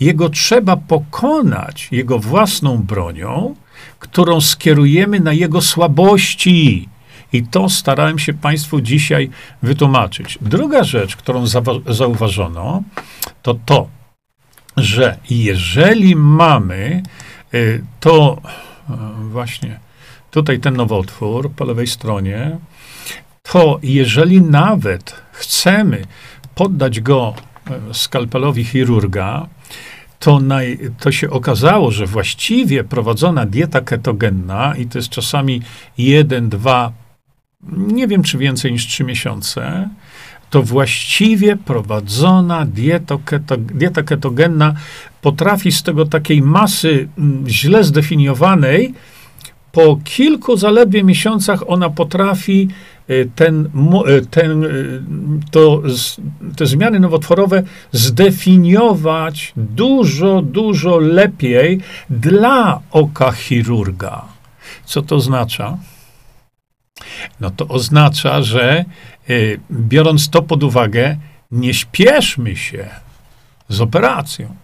[0.00, 3.54] Jego trzeba pokonać jego własną bronią,
[3.98, 6.88] którą skierujemy na jego słabości.
[7.32, 9.30] I to starałem się Państwu dzisiaj
[9.62, 10.38] wytłumaczyć.
[10.40, 11.44] Druga rzecz, którą
[11.86, 12.82] zauważono,
[13.42, 13.88] to to,
[14.76, 17.02] że jeżeli mamy
[17.54, 18.42] y, to
[18.90, 18.94] y,
[19.30, 19.80] właśnie
[20.30, 22.58] tutaj ten nowotwór po lewej stronie,
[23.42, 26.04] to jeżeli nawet chcemy
[26.54, 27.34] poddać go
[27.90, 29.46] y, skalpelowi chirurga,
[30.22, 35.62] to, naj, to się okazało, że właściwie prowadzona dieta ketogenna, i to jest czasami
[35.98, 36.92] jeden, dwa,
[37.76, 39.88] nie wiem czy więcej niż trzy miesiące,
[40.50, 44.74] to właściwie prowadzona dieta, keto, dieta ketogenna
[45.22, 48.94] potrafi z tego takiej masy mm, źle zdefiniowanej,
[49.72, 52.68] po kilku zaledwie miesiącach ona potrafi
[53.34, 53.70] ten,
[54.08, 55.02] y, ten, y,
[55.50, 55.82] to,
[56.56, 64.24] te zmiany nowotworowe zdefiniować dużo, dużo lepiej dla oka chirurga.
[64.84, 65.78] Co to oznacza?
[67.40, 68.84] No to oznacza, że
[69.70, 71.16] biorąc to pod uwagę,
[71.50, 72.88] nie śpieszmy się
[73.68, 74.56] z operacją.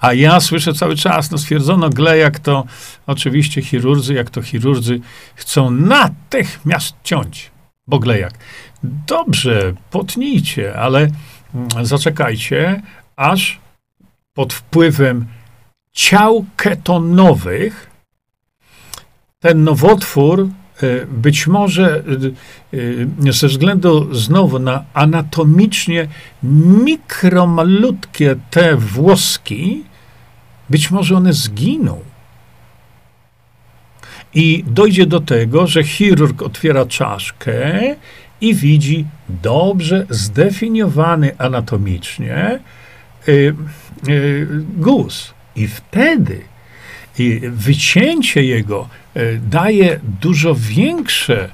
[0.00, 2.64] A ja słyszę cały czas, no stwierdzono glejak, to
[3.06, 5.00] oczywiście chirurdzy, jak to chirurdzy,
[5.34, 7.50] chcą natychmiast ciąć.
[7.88, 8.34] Boglejak.
[8.82, 11.00] Dobrze, potnijcie, ale
[11.54, 12.82] mm, zaczekajcie,
[13.16, 13.60] aż
[14.34, 15.26] pod wpływem
[15.92, 17.90] ciał ketonowych
[19.40, 20.48] ten nowotwór
[20.82, 26.08] e, być może e, e, ze względu znowu na anatomicznie
[26.42, 29.84] mikromalutkie te włoski,
[30.70, 32.00] być może one zginą.
[34.36, 37.80] I dojdzie do tego, że chirurg otwiera czaszkę
[38.40, 42.58] i widzi dobrze zdefiniowany anatomicznie
[43.28, 43.54] y,
[44.08, 44.46] y,
[44.76, 45.34] guz.
[45.56, 46.40] I wtedy
[47.50, 51.48] wycięcie jego y, daje dużo większe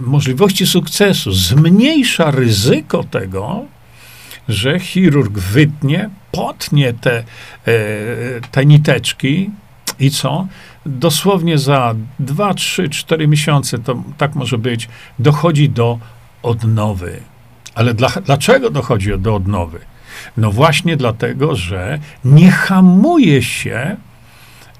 [0.00, 3.64] możliwości sukcesu, zmniejsza ryzyko tego,
[4.48, 7.24] że chirurg wytnie, potnie te,
[8.50, 9.50] te niteczki
[10.00, 10.46] i co?
[10.86, 15.98] Dosłownie za 2, 3, 4 miesiące, to tak może być, dochodzi do
[16.42, 17.20] odnowy.
[17.74, 19.78] Ale dla, dlaczego dochodzi do odnowy?
[20.36, 23.96] No właśnie dlatego, że nie hamuje się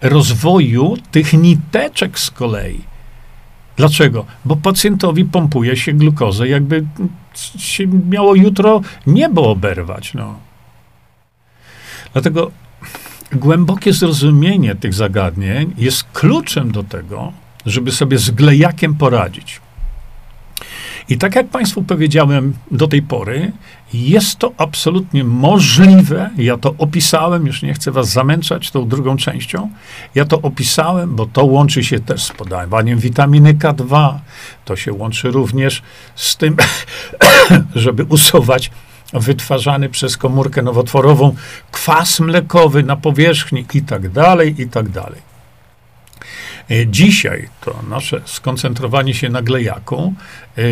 [0.00, 2.80] rozwoju tych niteczek z kolei.
[3.76, 4.24] Dlaczego?
[4.44, 6.84] Bo pacjentowi pompuje się glukozę, jakby
[7.56, 10.14] się miało jutro niebo oberwać.
[10.14, 10.38] No.
[12.12, 12.50] Dlatego
[13.36, 17.32] głębokie zrozumienie tych zagadnień jest kluczem do tego,
[17.66, 19.60] żeby sobie z glejakiem poradzić.
[21.08, 23.52] I tak jak Państwu powiedziałem do tej pory,
[23.94, 26.30] jest to absolutnie możliwe.
[26.36, 29.70] Ja to opisałem, już nie chcę Was zamęczać tą drugą częścią.
[30.14, 34.18] Ja to opisałem, bo to łączy się też z podawaniem witaminy K2.
[34.64, 35.82] To się łączy również
[36.14, 36.56] z tym,
[37.74, 38.70] żeby usuwać
[39.12, 41.34] wytwarzany przez komórkę nowotworową
[41.70, 45.32] kwas mlekowy na powierzchni i tak dalej, i tak dalej.
[46.70, 50.14] E, dzisiaj to nasze skoncentrowanie się na glejaku
[50.58, 50.62] e,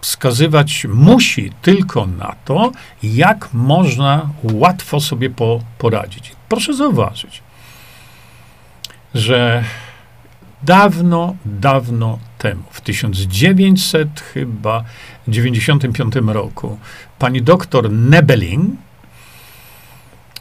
[0.00, 2.72] wskazywać musi tylko na to,
[3.02, 6.32] jak można łatwo sobie po, poradzić.
[6.48, 7.42] Proszę zauważyć,
[9.14, 9.64] że
[10.64, 14.84] dawno, dawno temu, w 1900 chyba
[15.28, 16.78] 95 roku,
[17.18, 18.74] pani doktor Nebeling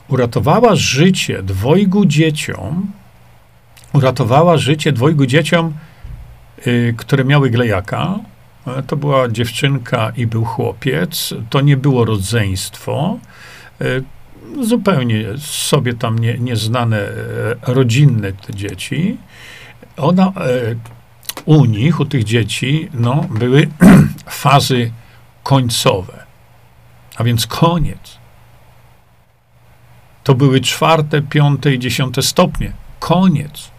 [0.07, 2.91] uratowała życie dwojgu dzieciom,
[3.93, 5.74] uratowała życie dwojgu dzieciom,
[6.67, 8.19] y, które miały glejaka.
[8.67, 11.34] E, to była dziewczynka i był chłopiec.
[11.49, 13.19] To nie było rodzeństwo.
[13.82, 14.03] Y,
[14.61, 17.11] zupełnie sobie tam nie, nieznane, e,
[17.61, 19.17] rodzinne te dzieci.
[19.98, 20.76] Ona, e,
[21.46, 23.70] u nich, u tych dzieci, no, były
[24.30, 24.91] fazy
[25.44, 26.24] końcowe,
[27.16, 28.18] a więc koniec.
[30.24, 32.74] To były czwarte, piąte i dziesiąte stopnie.
[33.00, 33.72] Koniec.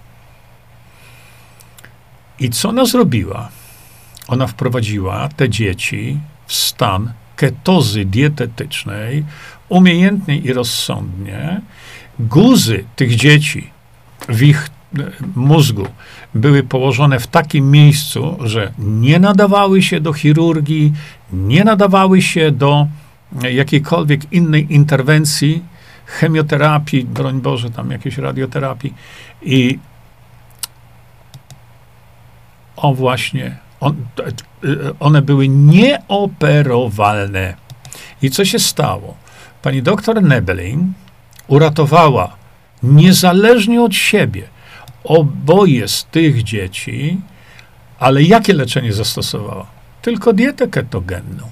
[2.39, 3.49] I co ona zrobiła?
[4.29, 9.25] Ona wprowadziła te dzieci w stan ketozy dietetycznej,
[9.69, 11.61] umiejętnie i rozsądnie.
[12.19, 13.71] Guzy tych dzieci
[14.29, 14.69] w ich
[15.36, 15.86] mózgu
[16.34, 20.92] były położone w takim miejscu, że nie nadawały się do chirurgii,
[21.32, 22.86] nie nadawały się do
[23.53, 25.62] jakiejkolwiek innej interwencji,
[26.07, 28.95] chemioterapii, broń Boże, tam jakiejś radioterapii.
[29.42, 29.78] I
[32.76, 33.97] o właśnie, on,
[35.01, 37.55] one były nieoperowalne.
[38.22, 39.16] I co się stało?
[39.62, 40.92] Pani doktor Nebelin
[41.47, 42.36] uratowała
[42.82, 44.54] niezależnie od siebie
[45.05, 47.21] oboje z tych dzieci,
[47.99, 49.67] ale jakie leczenie zastosowała?
[50.03, 51.51] Tylko dietę ketogenną.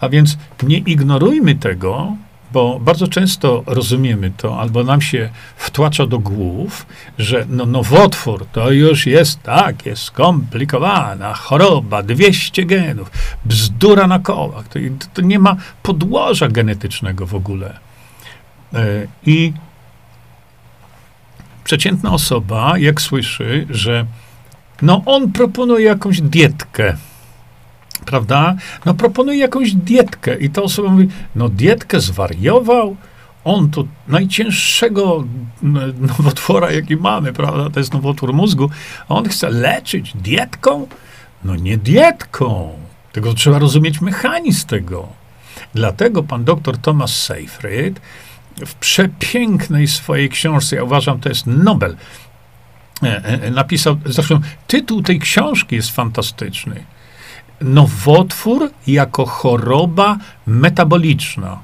[0.00, 2.16] A więc nie ignorujmy tego,
[2.52, 6.86] bo bardzo często rozumiemy to, albo nam się wtłacza do głów,
[7.18, 13.10] że no, nowotwór to już jest tak, jest skomplikowana choroba, 200 genów,
[13.44, 14.78] bzdura na kołach, to,
[15.14, 17.78] to nie ma podłoża genetycznego w ogóle.
[18.74, 19.52] E, I
[21.64, 24.06] przeciętna osoba, jak słyszy, że
[24.82, 26.96] no on proponuje jakąś dietkę,
[28.04, 28.54] prawda?
[28.84, 32.96] No proponuje jakąś dietkę i ta osoba mówi, no dietkę zwariował,
[33.44, 35.24] on tu najcięższego
[36.00, 38.70] nowotwora, jaki mamy, prawda, to jest nowotwór mózgu,
[39.08, 40.86] a on chce leczyć dietką?
[41.44, 42.70] No nie dietką,
[43.12, 45.08] tylko trzeba rozumieć mechanizm tego.
[45.74, 48.00] Dlatego pan doktor Thomas Seyfried
[48.66, 51.96] w przepięknej swojej książce, ja uważam, to jest Nobel,
[53.02, 56.84] e, e, napisał, zresztą tytuł tej książki jest fantastyczny
[57.62, 61.58] nowotwór jako choroba metaboliczna.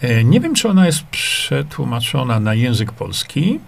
[0.00, 3.60] E, nie wiem, czy ona jest przetłumaczona na język polski,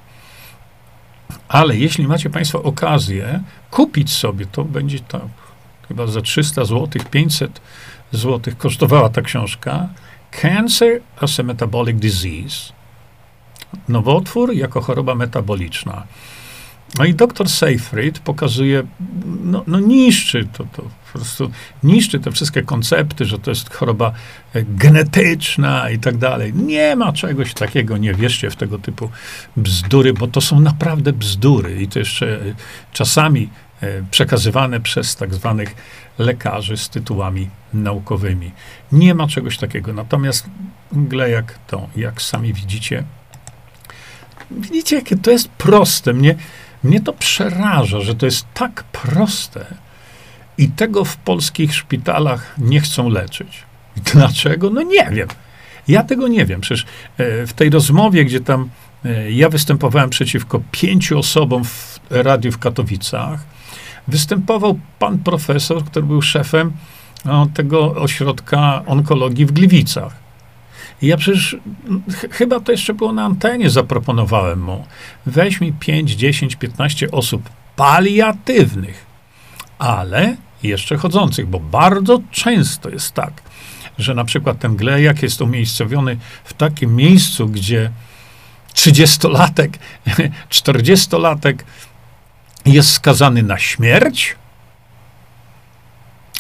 [1.49, 5.29] ale jeśli macie Państwo okazję kupić sobie, to będzie to
[5.89, 7.61] chyba za 300 zł, 500
[8.13, 9.89] zł kosztowała ta książka.
[10.31, 12.73] Cancer as a Metabolic Disease.
[13.89, 16.07] Nowotwór jako choroba metaboliczna.
[16.99, 18.83] No i doktor Seyfried pokazuje,
[19.45, 21.51] no, no niszczy to, to, po prostu
[21.83, 24.13] niszczy te wszystkie koncepty, że to jest choroba
[24.55, 26.55] e, genetyczna i tak dalej.
[26.55, 29.11] Nie ma czegoś takiego, nie wierzcie w tego typu
[29.57, 32.55] bzdury, bo to są naprawdę bzdury i to jeszcze e,
[32.93, 33.49] czasami
[34.11, 35.75] przekazywane przez tak zwanych
[36.19, 38.53] lekarzy z tytułami naukowymi.
[38.93, 39.93] Nie ma czegoś takiego.
[39.93, 40.47] Natomiast
[40.93, 43.05] Glejak to, jak sami widzicie,
[44.51, 46.13] widzicie, jakie to jest proste.
[46.13, 46.35] Mnie,
[46.85, 49.67] mnie to przeraża, że to jest tak proste
[50.59, 53.63] i tego w polskich szpitalach nie chcą leczyć.
[54.13, 54.71] Dlaczego?
[54.71, 55.29] No nie wiem.
[55.89, 56.61] Ja tego nie wiem.
[56.61, 56.87] Przecież
[57.19, 58.71] e, w tej rozmowie, gdzie tam
[59.05, 63.41] e, ja występowałem przeciwko pięciu osobom w radiu w Katowicach,
[64.09, 66.73] występował pan profesor, który był szefem
[67.25, 70.29] no, tego ośrodka onkologii w Gliwicach.
[71.03, 71.57] I ja przecież
[72.13, 74.85] ch chyba to jeszcze było na antenie, zaproponowałem mu.
[75.27, 79.07] Weź mi 5, 10, 15 osób paliatywnych,
[79.79, 83.43] ale jeszcze chodzących, bo bardzo często jest tak,
[83.99, 87.91] że na przykład ten glejak jest umiejscowiony w takim miejscu, gdzie
[88.75, 89.69] 30-latek,
[90.51, 91.55] 40-latek
[92.67, 94.37] jest skazany na śmierć,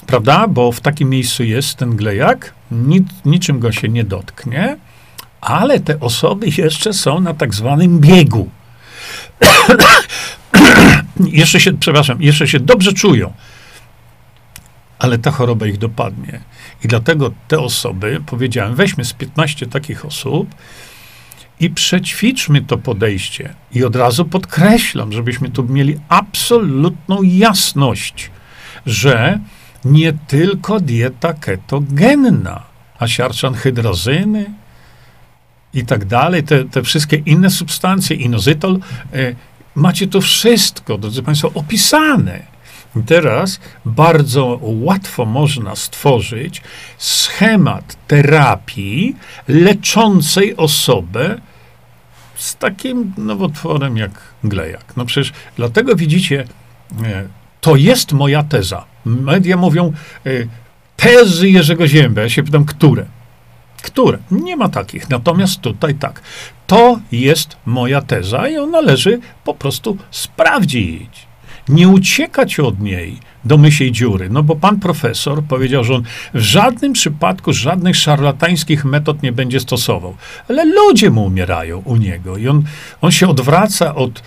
[0.06, 0.48] prawda?
[0.48, 4.76] Bo w takim miejscu jest ten glejak, nic, niczym go się nie dotknie,
[5.40, 8.50] ale te osoby jeszcze są na tak zwanym biegu.
[11.20, 13.32] jeszcze się, przepraszam, jeszcze się dobrze czują
[14.98, 16.40] ale ta choroba ich dopadnie.
[16.84, 20.54] I dlatego te osoby, powiedziałem, weźmy z 15 takich osób
[21.60, 23.54] i przećwiczmy to podejście.
[23.72, 28.30] I od razu podkreślam, żebyśmy tu mieli absolutną jasność,
[28.86, 29.38] że
[29.84, 32.62] nie tylko dieta ketogenna,
[32.98, 34.50] a siarczan hydrozyny
[35.74, 38.80] i tak dalej, te, te wszystkie inne substancje, inozytol,
[39.14, 39.36] y,
[39.74, 42.58] macie to wszystko, drodzy Państwo, opisane
[43.06, 46.62] Teraz bardzo łatwo można stworzyć
[46.98, 49.16] schemat terapii
[49.48, 51.40] leczącej osobę
[52.38, 54.10] z takim nowotworem jak
[54.44, 54.96] glejak.
[54.96, 56.44] No przecież dlatego widzicie,
[57.04, 57.28] e,
[57.60, 58.84] to jest moja teza.
[59.04, 59.92] Media mówią
[60.26, 60.30] e,
[60.96, 62.22] tezy Jerzego Ziębę.
[62.22, 63.06] Ja się pytam, które?
[63.82, 64.18] Które?
[64.30, 65.10] Nie ma takich.
[65.10, 66.22] Natomiast tutaj tak.
[66.66, 71.27] To jest moja teza i ją należy po prostu sprawdzić.
[71.68, 74.30] Nie uciekać od niej do mysiej dziury.
[74.30, 76.02] No bo pan profesor powiedział, że on
[76.34, 80.16] w żadnym przypadku żadnych szarlatańskich metod nie będzie stosował.
[80.48, 82.62] Ale ludzie mu umierają u niego i on,
[83.00, 84.22] on się odwraca od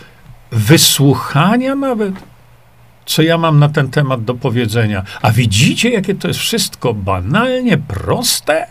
[0.51, 2.13] wysłuchania nawet,
[3.05, 5.03] co ja mam na ten temat do powiedzenia.
[5.21, 8.67] A widzicie, jakie to jest wszystko banalnie proste?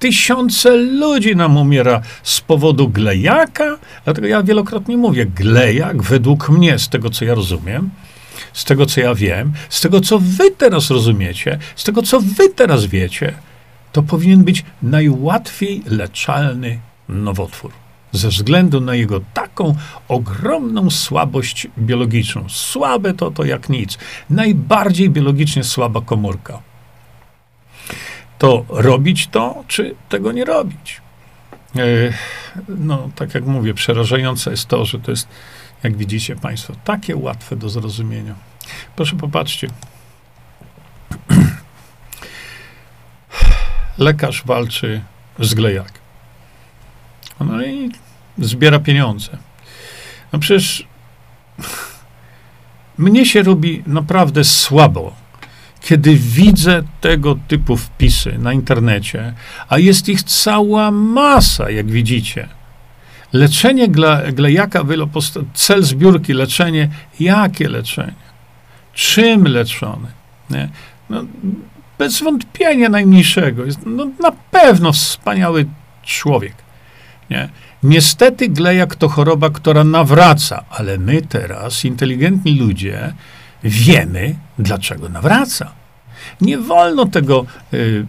[0.00, 6.88] Tysiące ludzi nam umiera z powodu glejaka, dlatego ja wielokrotnie mówię, glejak według mnie, z
[6.88, 7.90] tego co ja rozumiem,
[8.52, 12.48] z tego co ja wiem, z tego co wy teraz rozumiecie, z tego co wy
[12.48, 13.34] teraz wiecie,
[13.92, 16.78] to powinien być najłatwiej leczalny
[17.08, 17.70] nowotwór.
[18.12, 19.74] Ze względu na jego taką
[20.08, 22.44] ogromną słabość biologiczną.
[22.48, 23.98] Słabe to to jak nic.
[24.30, 26.69] Najbardziej biologicznie słaba komórka
[28.40, 31.00] to robić to, czy tego nie robić.
[31.76, 31.82] E,
[32.68, 35.28] no, tak jak mówię, przerażające jest to, że to jest,
[35.82, 38.34] jak widzicie Państwo, takie łatwe do zrozumienia.
[38.96, 39.68] Proszę popatrzcie.
[43.98, 45.02] Lekarz walczy
[45.38, 45.92] z glejak.
[47.40, 47.90] No i
[48.38, 49.38] zbiera pieniądze.
[50.32, 50.86] No przecież
[52.98, 55.19] mnie się robi naprawdę słabo,
[55.80, 59.32] kiedy widzę tego typu wpisy na internecie,
[59.68, 62.48] a jest ich cała masa, jak widzicie.
[63.32, 64.84] Leczenie gle, glejaka,
[65.54, 66.88] cel zbiórki, leczenie,
[67.20, 68.30] jakie leczenie?
[68.94, 70.08] Czym leczony?
[70.50, 70.68] Nie?
[71.10, 71.24] No,
[71.98, 73.64] bez wątpienia najmniejszego.
[73.64, 75.66] Jest no, na pewno wspaniały
[76.04, 76.54] człowiek.
[77.30, 77.48] Nie?
[77.82, 83.12] Niestety glejak to choroba, która nawraca, ale my teraz, inteligentni ludzie,
[83.64, 85.72] wiemy, dlaczego nawraca.
[86.40, 88.06] Nie wolno tego, y,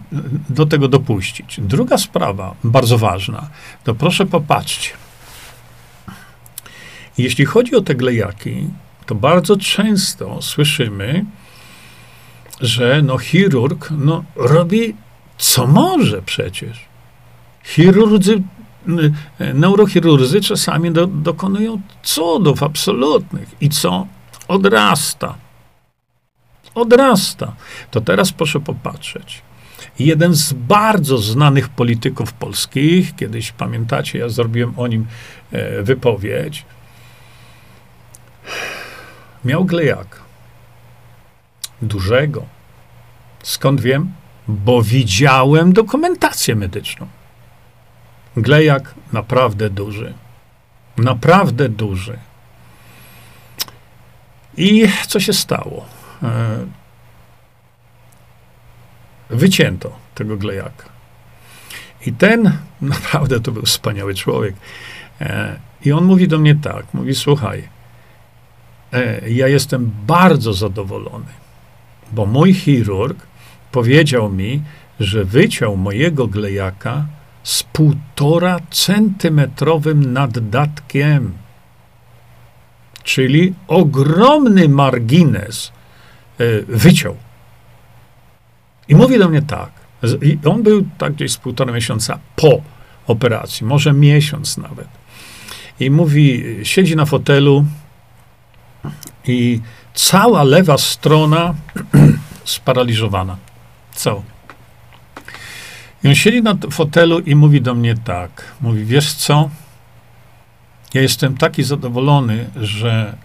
[0.48, 1.60] do tego dopuścić.
[1.60, 3.48] Druga sprawa, bardzo ważna,
[3.84, 4.90] to proszę popatrzcie.
[7.18, 8.66] Jeśli chodzi o te glejaki,
[9.06, 11.24] to bardzo często słyszymy,
[12.60, 14.94] że no, chirurg no, robi
[15.38, 16.78] co może przecież.
[17.64, 18.42] Chirurdzy,
[19.54, 23.48] neurochirurdzy czasami do, dokonują cudów absolutnych.
[23.60, 24.06] I co?
[24.52, 25.34] Odrasta
[26.74, 27.52] odrasta.
[27.90, 29.42] To teraz proszę popatrzeć.
[29.98, 35.06] Jeden z bardzo znanych polityków polskich, kiedyś pamiętacie, ja zrobiłem o nim
[35.52, 36.64] e, wypowiedź,
[39.44, 40.18] miał glejaka.
[41.82, 42.42] Dużego.
[43.42, 44.12] Skąd wiem?
[44.48, 47.06] Bo widziałem dokumentację medyczną.
[48.36, 50.14] Glejak naprawdę duży.
[50.96, 52.18] Naprawdę duży.
[54.56, 55.84] I co się stało?
[56.22, 56.66] E,
[59.30, 60.84] wycięto tego glejaka.
[62.06, 64.54] I ten, naprawdę to był wspaniały człowiek.
[65.20, 67.68] E, I on mówi do mnie tak, mówi, słuchaj,
[68.92, 71.32] e, ja jestem bardzo zadowolony,
[72.12, 73.26] bo mój chirurg
[73.72, 74.62] powiedział mi,
[75.00, 77.06] że wyciął mojego glejaka
[77.42, 81.32] z półtora centymetrowym naddatkiem,
[83.04, 85.72] czyli ogromny margines
[86.38, 87.16] E, wyciął.
[88.88, 89.70] I mówi do mnie tak.
[90.22, 92.62] I on był tak gdzieś z półtora miesiąca po
[93.06, 94.88] operacji, może miesiąc nawet.
[95.80, 97.64] I mówi, siedzi na fotelu
[99.26, 99.60] i
[99.94, 101.54] cała lewa strona
[102.44, 103.36] sparaliżowana.
[103.94, 104.22] Co?
[106.04, 108.44] I on siedzi na fotelu i mówi do mnie tak.
[108.60, 109.50] Mówi, wiesz co?
[110.94, 113.16] Ja jestem taki zadowolony, że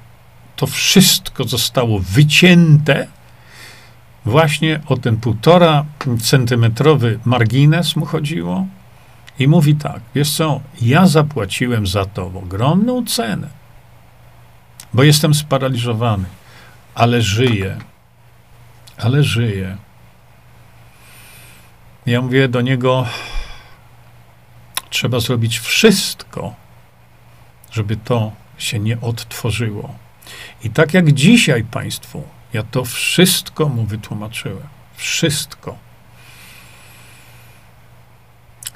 [0.55, 3.07] to wszystko zostało wycięte.
[4.25, 5.85] Właśnie o ten półtora
[6.21, 8.65] centymetrowy margines mu chodziło.
[9.39, 13.47] I mówi tak, wiesz co, ja zapłaciłem za to ogromną cenę,
[14.93, 16.25] bo jestem sparaliżowany,
[16.95, 17.77] ale żyję,
[18.97, 19.77] ale żyję.
[22.05, 23.05] Ja mówię do niego,
[24.89, 26.53] trzeba zrobić wszystko,
[27.71, 29.95] żeby to się nie odtworzyło.
[30.63, 34.67] I tak jak dzisiaj Państwu, ja to wszystko mu wytłumaczyłem.
[34.95, 35.77] Wszystko.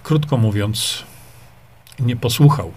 [0.03, 1.03] Krótko mówiąc,
[1.99, 2.71] nie posłuchał.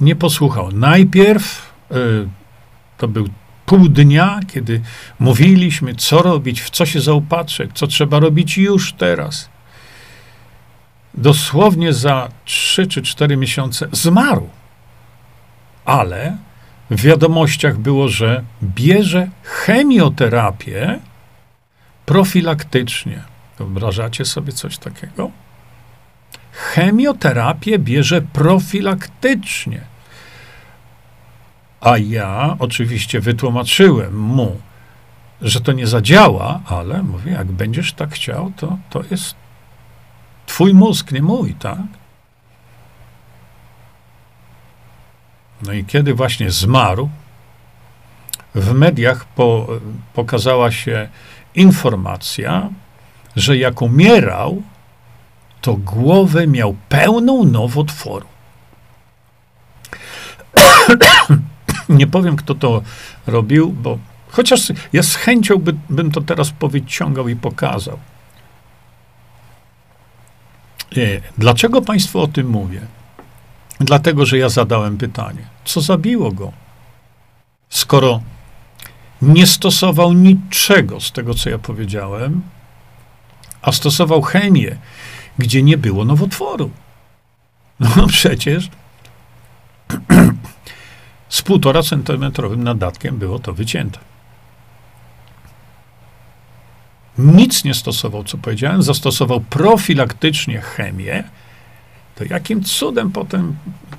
[0.00, 0.72] Nie posłuchał.
[0.72, 2.28] Najpierw y,
[2.98, 3.28] to był
[3.66, 4.80] pół dnia, kiedy
[5.18, 9.48] mówiliśmy, co robić, w co się zaopatrzyć, co trzeba robić już teraz.
[11.16, 14.48] Dosłownie za trzy czy cztery miesiące zmarł
[15.86, 16.36] ale
[16.90, 20.98] w wiadomościach było, że bierze chemioterapię
[22.06, 23.22] profilaktycznie.
[23.58, 25.30] Wyobrażacie sobie coś takiego?
[26.52, 29.80] Chemioterapię bierze profilaktycznie.
[31.80, 34.60] A ja oczywiście wytłumaczyłem mu,
[35.42, 39.34] że to nie zadziała, ale mówię, jak będziesz tak chciał, to, to jest
[40.46, 41.78] twój mózg, nie mój, tak?
[45.62, 47.08] No i kiedy właśnie zmarł,
[48.54, 49.66] w mediach po,
[50.14, 51.08] pokazała się
[51.54, 52.68] informacja,
[53.36, 54.62] że jak umierał,
[55.60, 58.26] to głowę miał pełną nowotworu.
[61.88, 62.82] Nie powiem, kto to
[63.26, 67.98] robił, bo chociaż ja z chęcią by, bym to teraz powyciągał i pokazał.
[70.92, 72.80] E, dlaczego Państwu o tym mówię?
[73.80, 76.52] Dlatego, że ja zadałem pytanie, co zabiło go?
[77.68, 78.20] Skoro
[79.22, 82.42] nie stosował niczego z tego, co ja powiedziałem,
[83.62, 84.76] a stosował chemię,
[85.38, 86.70] gdzie nie było nowotworu.
[87.80, 88.70] No przecież
[91.28, 93.98] z półtora centymetrowym nadatkiem było to wycięte.
[97.18, 101.24] Nic nie stosował, co powiedziałem, zastosował profilaktycznie chemię,
[102.14, 103.56] to jakim cudem potem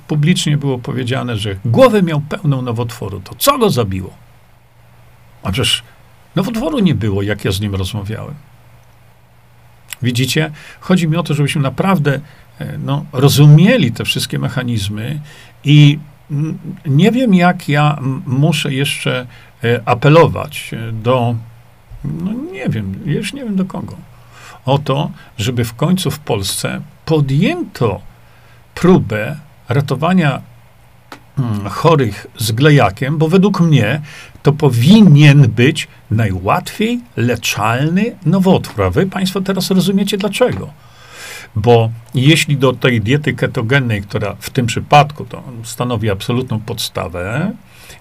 [0.08, 4.10] publicznie było powiedziane, że głowę miał pełną nowotworu, to co go zabiło?
[5.42, 5.82] A przecież
[6.36, 8.34] nowotworu nie było, jak ja z nim rozmawiałem.
[10.02, 10.50] Widzicie?
[10.80, 12.20] Chodzi mi o to, żebyśmy naprawdę
[12.58, 15.20] e, no, rozumieli te wszystkie mechanizmy
[15.64, 15.98] i
[16.86, 19.26] nie wiem, jak ja muszę jeszcze
[19.64, 21.34] e, apelować do,
[22.22, 23.96] no nie wiem, już nie wiem do kogo,
[24.64, 28.00] o to, żeby w końcu w Polsce podjęto
[28.74, 29.36] próbę
[29.68, 30.42] ratowania
[31.38, 34.00] mm, chorych z glejakiem, bo według mnie
[34.42, 38.84] to powinien być najłatwiej leczalny nowotwór.
[38.84, 40.68] A wy Państwo teraz rozumiecie dlaczego.
[41.56, 47.52] Bo jeśli do tej diety ketogennej, która w tym przypadku to stanowi absolutną podstawę,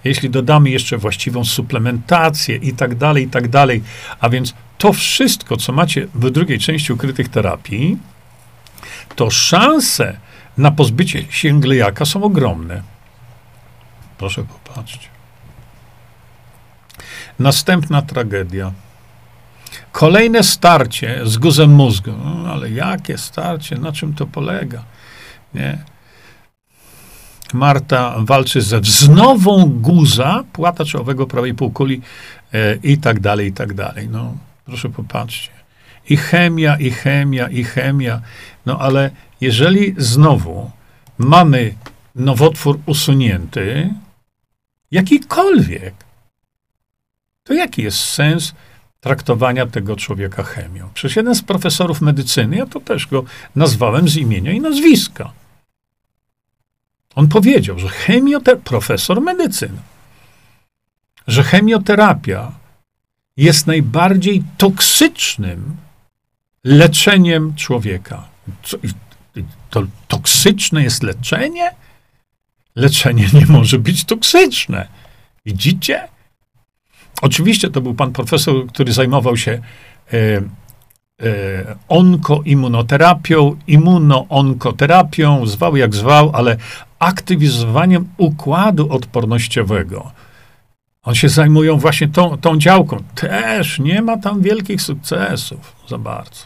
[0.04, 3.84] jeśli dodamy jeszcze właściwą suplementację i tak dalej, i tak dalej,
[4.20, 7.98] a więc to wszystko, co macie w drugiej części ukrytych terapii,
[9.16, 10.18] to szanse
[10.58, 12.82] na pozbycie się glejaka są ogromne.
[14.18, 15.10] Proszę popatrzeć.
[17.40, 18.72] Następna tragedia.
[19.92, 22.12] Kolejne starcie z guzem mózgu.
[22.26, 23.76] No, ale jakie starcie?
[23.76, 24.84] Na czym to polega?
[25.54, 25.78] Nie.
[27.54, 32.02] Marta walczy ze wznową guza, płata czołowego prawej półkuli
[32.54, 34.10] e, i tak dalej, i tak dalej.
[34.10, 35.52] No, proszę popatrzcie.
[36.10, 38.22] I chemia, i chemia, i chemia.
[38.66, 40.72] No ale jeżeli znowu
[41.18, 41.74] mamy
[42.16, 43.94] nowotwór usunięty,
[44.92, 45.94] jakikolwiek,
[47.44, 48.54] to jaki jest sens
[49.02, 50.90] traktowania tego człowieka chemią?
[50.94, 53.24] Przecież jeden z profesorów medycyny, ja to też go
[53.56, 55.32] nazwałem z imienia i nazwiska.
[57.18, 59.80] On powiedział, że chemioterapia, profesor medycyny,
[61.28, 62.52] że chemioterapia
[63.38, 65.78] jest najbardziej toksycznym
[66.64, 68.28] leczeniem człowieka.
[68.64, 68.78] Co,
[69.70, 71.72] to toksyczne jest leczenie?
[72.76, 74.88] Leczenie nie może być toksyczne.
[75.46, 76.08] Widzicie?
[77.22, 79.62] Oczywiście to był pan profesor, który zajmował się
[80.14, 80.42] e,
[81.88, 86.58] onkoimmunoterapią, immunoonkoterapią, zwał jak zwał, ale
[87.00, 90.12] aktywizowaniem układu odpornościowego.
[91.04, 93.04] On się zajmują właśnie tą, tą działką.
[93.16, 96.42] Też nie ma tam wielkich sukcesów za bardzo.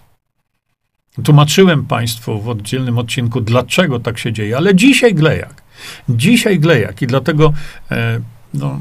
[1.23, 5.61] Tłumaczyłem Państwu w oddzielnym odcinku, dlaczego tak się dzieje, ale dzisiaj glejak.
[6.09, 7.53] Dzisiaj glejak i dlatego
[7.91, 8.19] e,
[8.53, 8.79] no,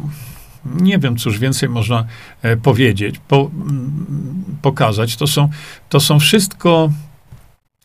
[0.64, 2.04] nie wiem, cóż więcej można
[2.42, 3.50] e, powiedzieć, po,
[4.62, 5.16] pokazać.
[5.16, 5.48] To są,
[5.88, 6.90] to są wszystko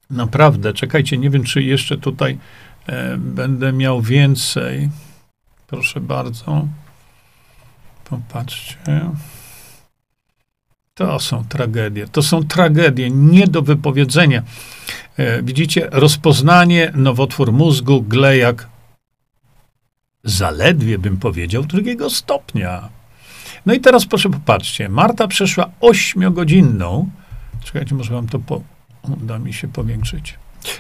[0.09, 2.37] naprawdę, czekajcie, nie wiem, czy jeszcze tutaj
[2.87, 4.89] e, będę miał więcej.
[5.67, 6.67] Proszę bardzo.
[8.09, 9.09] Popatrzcie.
[10.93, 12.07] To są tragedie.
[12.07, 14.43] To są tragedie nie do wypowiedzenia.
[15.17, 18.67] E, widzicie, rozpoznanie nowotwór mózgu, glejak,
[20.25, 22.89] zaledwie bym powiedział drugiego stopnia.
[23.65, 24.89] No i teraz proszę popatrzcie.
[24.89, 27.09] Marta przeszła ośmiogodzinną.
[27.63, 28.61] Czekajcie, może wam to po,
[29.21, 30.37] uda mi się powiększyć.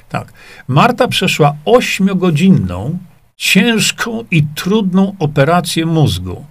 [0.09, 0.33] Tak.
[0.67, 2.97] Marta przeszła ośmiogodzinną,
[3.35, 6.45] ciężką i trudną operację mózgu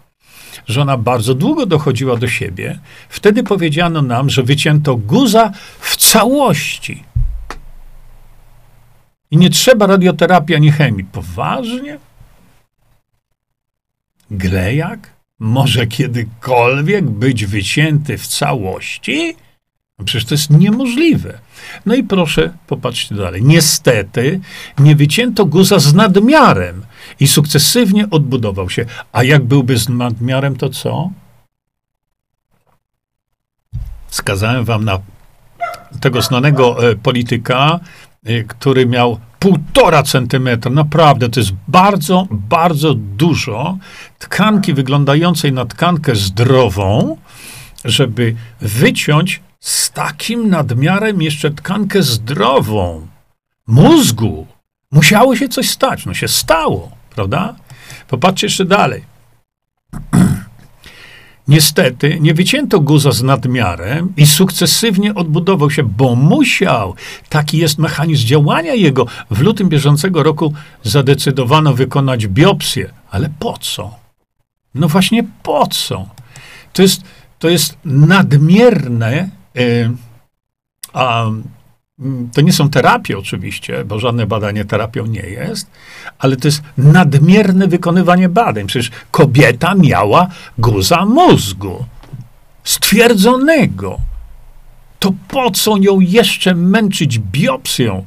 [0.66, 2.78] że ona bardzo długo dochodziła do siebie.
[3.08, 7.04] Wtedy powiedziano nam, że wycięto guza w całości.
[9.30, 11.04] I nie trzeba radioterapii ani chemii.
[11.04, 11.98] Poważnie?
[14.30, 19.36] Glejak może kiedykolwiek być wycięty w całości?
[19.98, 21.38] No przecież to jest niemożliwe.
[21.86, 23.42] No i proszę, popatrzcie dalej.
[23.42, 24.40] Niestety
[24.78, 26.82] nie wycięto guza z nadmiarem
[27.20, 28.86] i sukcesywnie odbudował się.
[29.12, 31.10] A jak byłby z nadmiarem, to co?
[34.06, 34.98] Wskazałem wam na
[36.00, 37.80] tego znanego e, polityka,
[38.48, 40.70] który miał półtora centymetra.
[40.70, 43.78] Naprawdę, to jest bardzo, bardzo dużo
[44.18, 47.16] tkanki wyglądającej na tkankę zdrową,
[47.84, 53.06] żeby wyciąć z takim nadmiarem jeszcze tkankę zdrową,
[53.66, 54.46] mózgu.
[54.90, 56.06] Musiało się coś stać.
[56.06, 57.54] No się stało, prawda?
[58.08, 59.04] Popatrzcie jeszcze dalej.
[61.48, 66.94] Niestety nie wycięto guza z nadmiarem i sukcesywnie odbudował się, bo musiał.
[67.28, 69.06] Taki jest mechanizm działania jego.
[69.30, 72.90] W lutym bieżącego roku zadecydowano wykonać biopsję.
[73.10, 73.94] Ale po co?
[74.74, 76.08] No właśnie po co?
[76.72, 77.02] To jest,
[77.38, 79.90] to jest nadmierne Y,
[80.92, 81.24] a
[82.32, 85.70] to nie są terapie oczywiście, bo żadne badanie terapią nie jest,
[86.18, 88.66] ale to jest nadmierne wykonywanie badań.
[88.66, 90.28] Przecież kobieta miała
[90.58, 91.84] guza mózgu
[92.64, 93.98] stwierdzonego.
[94.98, 98.04] To po co ją jeszcze męczyć biopsją?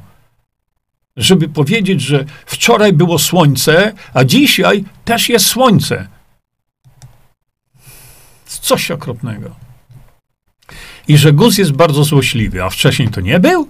[1.16, 6.08] Żeby powiedzieć, że wczoraj było słońce, a dzisiaj też jest słońce.
[8.46, 9.68] Coś okropnego
[11.08, 13.68] i że guz jest bardzo złośliwy, a wcześniej to nie był?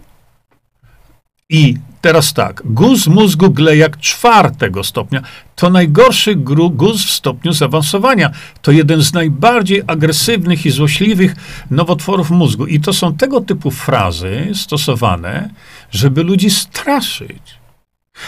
[1.50, 5.22] I teraz tak, guz mózgu glejak czwartego stopnia
[5.56, 8.30] to najgorszy guz w stopniu zaawansowania.
[8.62, 11.34] To jeden z najbardziej agresywnych i złośliwych
[11.70, 12.66] nowotworów mózgu.
[12.66, 15.50] I to są tego typu frazy stosowane,
[15.90, 17.42] żeby ludzi straszyć.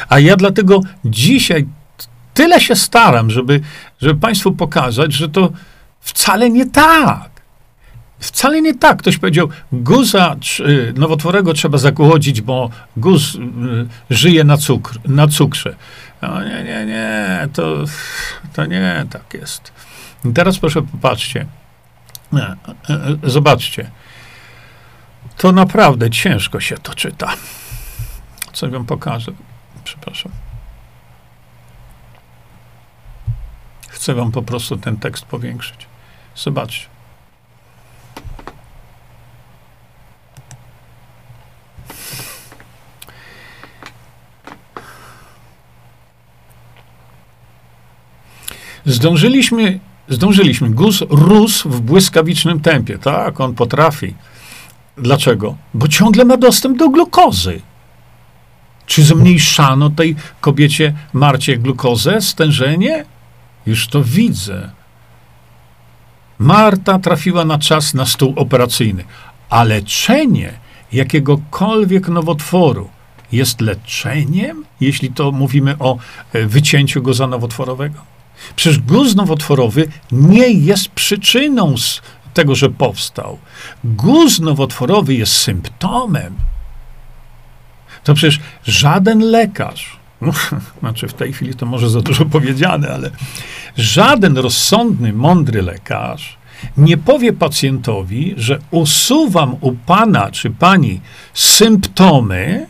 [0.08, 1.66] A ja dlatego dzisiaj
[2.34, 3.60] tyle się staram, żeby,
[4.00, 5.52] żeby Państwu pokazać, że to
[6.00, 7.29] wcale nie tak.
[8.20, 8.98] Wcale nie tak.
[8.98, 13.38] Ktoś powiedział, guza y, nowotworego trzeba zagłodzić, bo guz y,
[14.10, 15.76] żyje na, cukr, na cukrze.
[16.22, 17.84] No nie, nie, nie, to,
[18.52, 19.72] to nie tak jest.
[20.24, 21.46] I teraz proszę popatrzcie.
[23.24, 23.90] Y, zobaczcie.
[25.36, 27.34] To naprawdę ciężko się to czyta.
[28.52, 29.32] Co wam pokażę?
[29.84, 30.32] Przepraszam.
[33.88, 35.86] Chcę wam po prostu ten tekst powiększyć.
[36.36, 36.89] Zobaczcie.
[48.86, 50.70] Zdążyliśmy, zdążyliśmy.
[50.70, 52.98] Guz rósł w błyskawicznym tempie.
[52.98, 54.14] Tak, on potrafi.
[54.96, 55.56] Dlaczego?
[55.74, 57.60] Bo ciągle ma dostęp do glukozy.
[58.86, 63.04] Czy zmniejszano tej kobiecie Marcie glukozę, stężenie?
[63.66, 64.70] Już to widzę.
[66.38, 69.04] Marta trafiła na czas na stół operacyjny,
[69.50, 70.52] a leczenie
[70.92, 72.88] jakiegokolwiek nowotworu
[73.32, 75.98] jest leczeniem, jeśli to mówimy o
[76.32, 78.00] e, wycięciu go za nowotworowego?
[78.56, 81.74] Przecież guz nowotworowy nie jest przyczyną
[82.34, 83.38] tego, że powstał.
[83.84, 86.34] Guz nowotworowy jest symptomem.
[88.04, 89.96] To przecież żaden lekarz,
[90.80, 93.10] znaczy w tej chwili to może za dużo powiedziane, ale
[93.76, 96.40] żaden rozsądny, mądry lekarz
[96.76, 101.00] nie powie pacjentowi, że usuwam u pana czy pani
[101.34, 102.66] symptomy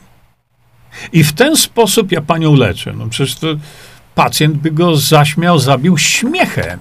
[1.12, 2.92] i w ten sposób ja panią leczę.
[2.92, 3.46] No przecież to
[4.20, 6.78] pacjent by go zaśmiał, zabił śmiechem.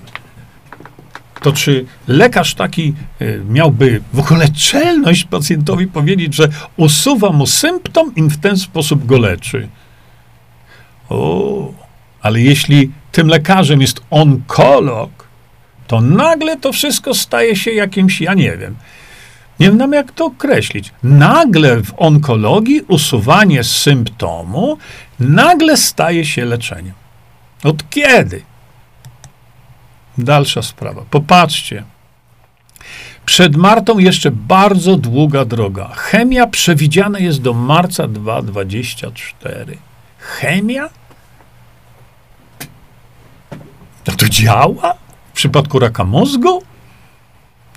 [1.41, 8.15] To czy lekarz taki e, miałby w ogóle czelność pacjentowi powiedzieć, że usuwa mu symptom
[8.15, 9.67] i w ten sposób go leczy?
[11.09, 11.73] O,
[12.21, 15.09] ale jeśli tym lekarzem jest onkolog,
[15.87, 18.75] to nagle to wszystko staje się jakimś, ja nie wiem,
[19.59, 20.91] nie wiem jak to określić.
[21.03, 24.77] Nagle w onkologii usuwanie symptomu
[25.19, 26.93] nagle staje się leczeniem.
[27.63, 28.41] Od kiedy?
[30.17, 31.01] Dalsza sprawa.
[31.09, 31.83] Popatrzcie.
[33.25, 35.89] Przed Martą jeszcze bardzo długa droga.
[35.95, 39.77] Chemia przewidziana jest do marca 2024.
[40.17, 40.89] Chemia?
[44.03, 44.93] To to działa?
[45.33, 46.63] W przypadku raka mózgu?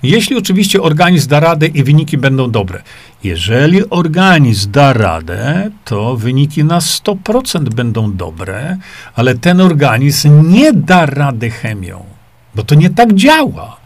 [0.03, 2.81] Jeśli oczywiście organizm da radę i wyniki będą dobre.
[3.23, 8.77] Jeżeli organizm da radę, to wyniki na 100% będą dobre,
[9.15, 12.05] ale ten organizm nie da rady chemią,
[12.55, 13.77] bo to nie tak działa.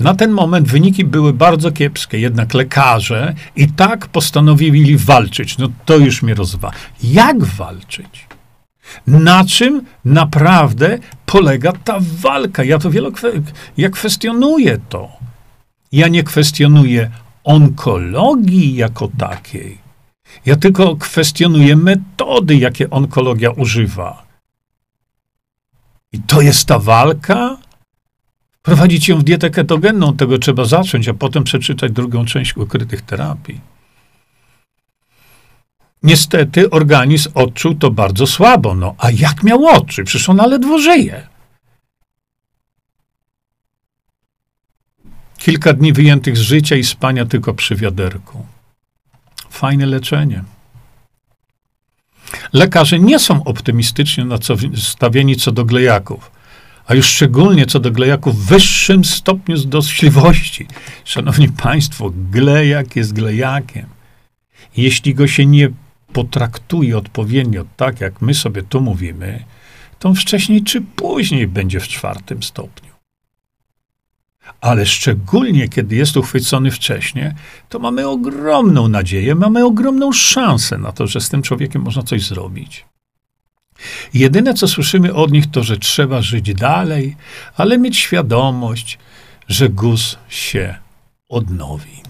[0.00, 5.58] Na ten moment wyniki były bardzo kiepskie, jednak lekarze i tak postanowili walczyć.
[5.58, 6.70] No to już mnie rozwa.
[7.02, 8.26] Jak walczyć?
[9.06, 12.64] Na czym naprawdę polega ta walka?
[12.64, 13.40] Ja to wielokrotnie
[13.76, 15.08] ja kwestionuję to.
[15.92, 17.10] Ja nie kwestionuję
[17.44, 19.78] onkologii jako takiej.
[20.46, 24.24] Ja tylko kwestionuję metody, jakie onkologia używa.
[26.12, 27.56] I to jest ta walka?
[28.62, 33.73] Prowadzić ją w dietę ketogenną, tego trzeba zacząć, a potem przeczytać drugą część ukrytych terapii.
[36.04, 38.74] Niestety organizm odczuł to bardzo słabo.
[38.74, 40.06] No, a jak miał odczuć?
[40.06, 41.26] Przecież ona ledwo żyje.
[45.38, 48.46] Kilka dni wyjętych z życia i spania tylko przy wiaderku.
[49.50, 50.44] Fajne leczenie.
[52.52, 56.30] Lekarze nie są optymistycznie nastawieni co do glejaków,
[56.86, 60.66] a już szczególnie co do glejaków w wyższym stopniu zdośliwości.
[61.04, 63.86] Szanowni Państwo, glejak jest glejakiem.
[64.76, 65.70] Jeśli go się nie
[66.14, 69.44] potraktuje odpowiednio tak, jak my sobie tu mówimy,
[69.98, 72.94] to wcześniej czy później będzie w czwartym stopniu.
[74.60, 77.30] Ale szczególnie, kiedy jest uchwycony wcześniej,
[77.68, 82.26] to mamy ogromną nadzieję, mamy ogromną szansę na to, że z tym człowiekiem można coś
[82.26, 82.84] zrobić.
[84.14, 87.16] Jedyne, co słyszymy od nich, to, że trzeba żyć dalej,
[87.56, 88.98] ale mieć świadomość,
[89.48, 90.74] że guz się
[91.28, 92.02] odnowi.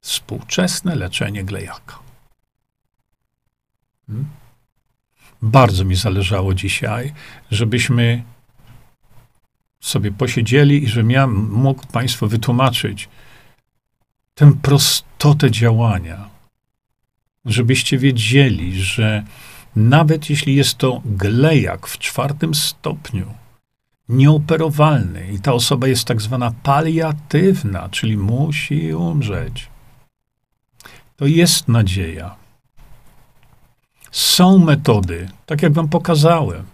[0.00, 2.09] Współczesne leczenie glejaka.
[5.42, 7.12] Bardzo mi zależało dzisiaj,
[7.50, 8.22] żebyśmy
[9.80, 13.08] sobie posiedzieli i żebym ja mógł Państwu wytłumaczyć
[14.34, 16.28] tę prostotę działania,
[17.44, 19.24] żebyście wiedzieli, że
[19.76, 23.34] nawet jeśli jest to glejak w czwartym stopniu,
[24.08, 29.68] nieoperowalny i ta osoba jest tak zwana paliatywna, czyli musi umrzeć,
[31.16, 32.39] to jest nadzieja.
[34.10, 36.64] Są metody, tak jak wam pokazałem.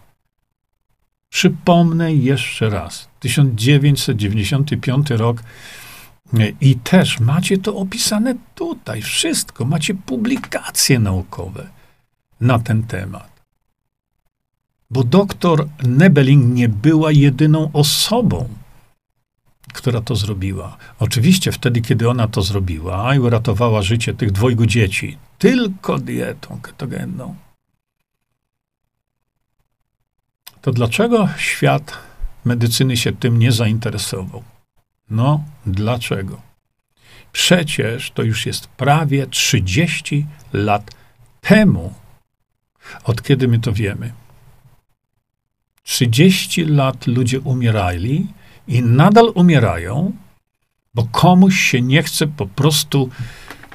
[1.28, 3.08] Przypomnę jeszcze raz.
[3.20, 5.42] 1995 rok
[6.60, 9.64] i też macie to opisane tutaj, wszystko.
[9.64, 11.68] Macie publikacje naukowe
[12.40, 13.36] na ten temat.
[14.90, 18.48] Bo doktor Nebeling nie była jedyną osobą,
[19.72, 20.76] która to zrobiła.
[20.98, 27.36] Oczywiście wtedy, kiedy ona to zrobiła i uratowała życie tych dwojgu dzieci, tylko dietą ketogenną,
[30.60, 31.98] to dlaczego świat
[32.44, 34.42] medycyny się tym nie zainteresował?
[35.10, 36.42] No, dlaczego?
[37.32, 40.90] Przecież to już jest prawie 30 lat
[41.40, 41.94] temu,
[43.04, 44.12] od kiedy my to wiemy.
[45.82, 48.26] 30 lat ludzie umierali
[48.68, 50.12] i nadal umierają,
[50.94, 53.10] bo komuś się nie chce po prostu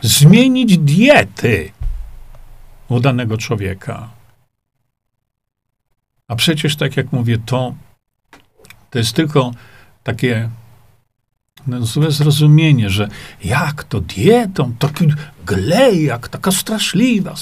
[0.02, 1.72] zmienić diety
[2.90, 4.10] u danego człowieka.
[6.28, 7.76] A przecież, tak jak mówię, to,
[8.90, 9.52] to jest tylko
[10.04, 10.50] takie
[11.68, 13.08] no, złe zrozumienie, że
[13.44, 15.08] jak to dietą, taki
[15.46, 17.34] glejak, taka straszliwa.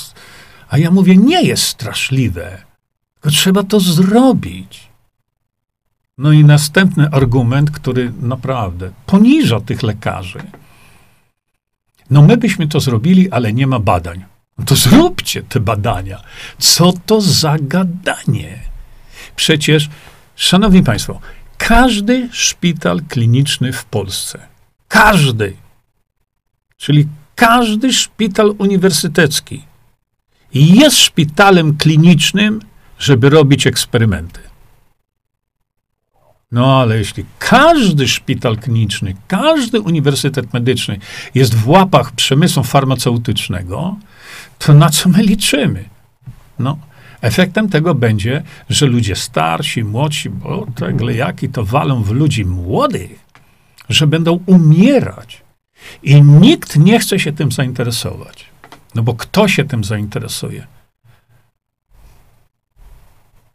[0.70, 2.62] A ja mówię, nie jest straszliwe,
[3.14, 4.90] tylko trzeba to zrobić.
[6.18, 10.40] No i następny argument, który naprawdę poniża tych lekarzy.
[12.10, 14.26] No my byśmy to zrobili, ale nie ma badań.
[14.58, 16.22] No to zróbcie te badania.
[16.58, 18.60] Co to za gadanie?
[19.36, 19.90] Przecież,
[20.36, 21.20] szanowni państwo,
[21.58, 24.40] każdy szpital kliniczny w Polsce,
[24.88, 25.56] każdy,
[26.78, 29.64] czyli każdy szpital uniwersytecki
[30.54, 32.62] jest szpitalem klinicznym,
[33.00, 34.49] żeby robić eksperymenty.
[36.52, 41.00] No ale jeśli każdy szpital kliniczny, każdy uniwersytet medyczny
[41.36, 43.96] jest w łapach przemysłu farmaceutycznego,
[44.60, 45.90] to na co my liczymy?
[46.60, 46.78] No,
[47.22, 53.26] efektem tego będzie, że ludzie starsi, młodsi, bo te glejaki to walą w ludzi młodych,
[53.90, 55.42] że będą umierać.
[56.04, 58.46] I nikt nie chce się tym zainteresować.
[58.96, 60.68] No bo kto się tym zainteresuje?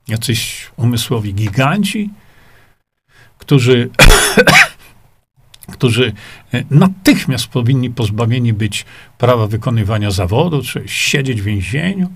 [0.09, 2.11] Jacyś umysłowi giganci,
[3.45, 3.91] którzy,
[5.75, 6.13] którzy
[6.71, 8.85] natychmiast powinni pozbawieni być
[9.19, 12.09] prawa wykonywania zawodu, czy siedzieć w więzieniu.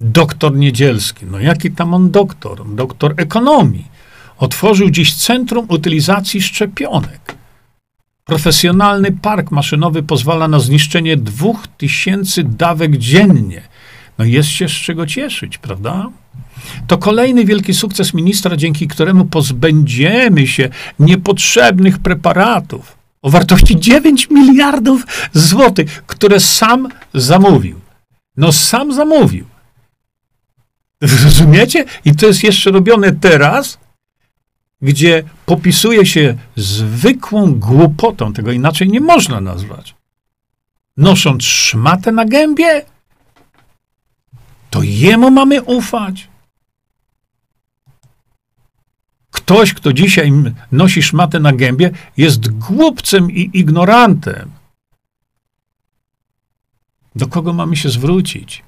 [0.00, 2.74] Doktor Niedzielski, no jaki tam on doktor?
[2.74, 3.84] Doktor ekonomii.
[4.38, 7.34] Otworzył dziś Centrum Utylizacji Szczepionek.
[8.24, 13.62] Profesjonalny park maszynowy pozwala na zniszczenie dwóch tysięcy dawek dziennie.
[14.20, 16.10] No jest się z czego cieszyć, prawda?
[16.86, 20.68] To kolejny wielki sukces ministra, dzięki któremu pozbędziemy się
[20.98, 27.80] niepotrzebnych preparatów o wartości 9 miliardów złotych, które sam zamówił.
[28.36, 29.44] No sam zamówił.
[31.24, 31.84] Rozumiecie?
[32.04, 33.78] I to jest jeszcze robione teraz,
[34.82, 39.94] gdzie popisuje się zwykłą głupotą, tego inaczej nie można nazwać.
[40.96, 42.82] Nosząc szmatę na gębie,
[44.70, 46.28] to jemu mamy ufać.
[49.30, 50.32] Ktoś, kto dzisiaj
[50.72, 54.50] nosi szmatę na gębie, jest głupcem i ignorantem.
[57.16, 58.62] Do kogo mamy się zwrócić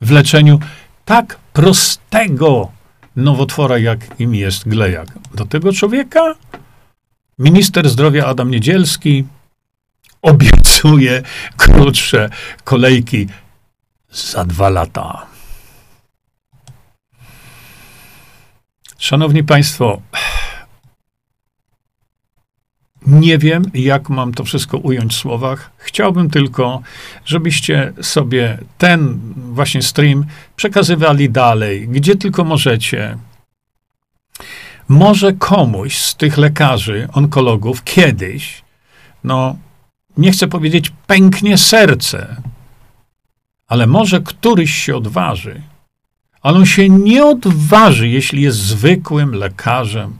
[0.00, 0.58] w leczeniu
[1.04, 2.72] tak prostego
[3.16, 5.18] nowotwora, jak im jest glejak?
[5.34, 6.34] Do tego człowieka?
[7.38, 9.24] Minister zdrowia Adam Niedzielski
[10.22, 11.22] obiecuje
[11.56, 12.30] krótsze
[12.64, 13.26] kolejki
[14.10, 15.33] za dwa lata.
[19.04, 20.00] Szanowni Państwo,
[23.06, 25.70] nie wiem, jak mam to wszystko ująć w słowach.
[25.76, 26.82] Chciałbym tylko,
[27.24, 30.24] żebyście sobie ten właśnie stream
[30.56, 33.18] przekazywali dalej, gdzie tylko możecie.
[34.88, 38.62] Może komuś z tych lekarzy, onkologów kiedyś,
[39.24, 39.56] no,
[40.16, 42.36] nie chcę powiedzieć, pęknie serce,
[43.66, 45.73] ale może któryś się odważy
[46.44, 50.18] ale on się nie odważy, jeśli jest zwykłym lekarzem,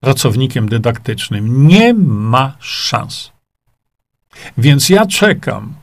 [0.00, 1.66] pracownikiem dydaktycznym.
[1.66, 3.32] Nie ma szans.
[4.58, 5.74] Więc ja czekam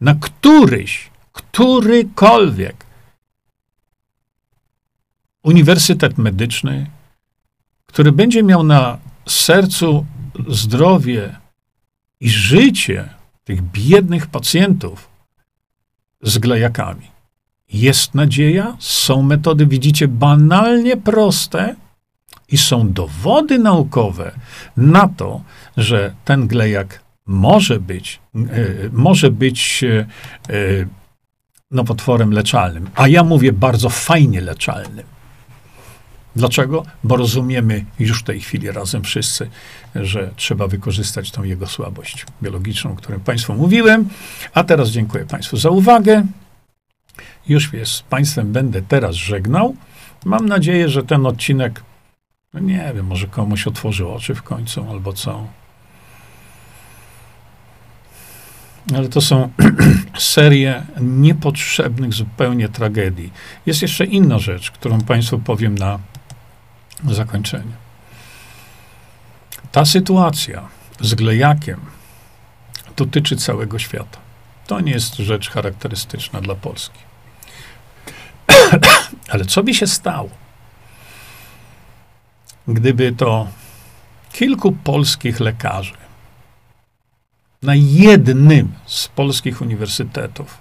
[0.00, 2.86] na któryś, którykolwiek
[5.42, 6.90] uniwersytet medyczny,
[7.86, 10.06] który będzie miał na sercu
[10.48, 11.36] zdrowie
[12.20, 13.08] i życie
[13.44, 15.08] tych biednych pacjentów
[16.22, 17.17] z glejakami.
[17.72, 21.74] Jest nadzieja, są metody, widzicie, banalnie proste
[22.48, 24.32] i są dowody naukowe
[24.76, 25.40] na to,
[25.76, 28.40] że ten glejak może być, e,
[28.92, 30.06] może być e, e,
[31.70, 32.90] nowotworem leczalnym.
[32.94, 35.06] A ja mówię bardzo fajnie leczalnym.
[36.36, 36.84] Dlaczego?
[37.04, 39.50] Bo rozumiemy już w tej chwili razem wszyscy,
[39.94, 44.08] że trzeba wykorzystać tą jego słabość biologiczną, o której Państwu mówiłem.
[44.54, 46.26] A teraz dziękuję Państwu za uwagę.
[47.48, 49.76] Już jest, z Państwem będę teraz żegnał.
[50.24, 51.82] Mam nadzieję, że ten odcinek,
[52.54, 55.46] no nie wiem, może komuś otworzy oczy w końcu albo co.
[58.96, 59.50] Ale to są
[60.18, 63.32] serie niepotrzebnych zupełnie tragedii.
[63.66, 65.98] Jest jeszcze inna rzecz, którą Państwu powiem na
[67.04, 67.72] zakończenie.
[69.72, 70.68] Ta sytuacja
[71.00, 71.80] z glejakiem
[72.96, 74.18] dotyczy całego świata.
[74.66, 77.07] To nie jest rzecz charakterystyczna dla Polski.
[79.32, 80.30] Ale co by się stało,
[82.68, 83.48] gdyby to
[84.32, 85.94] kilku polskich lekarzy
[87.62, 90.58] na jednym z polskich uniwersytetów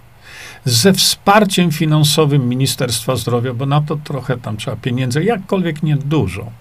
[0.65, 6.51] ze wsparciem finansowym Ministerstwa Zdrowia, bo na to trochę tam trzeba pieniędzy, jakkolwiek nie dużo.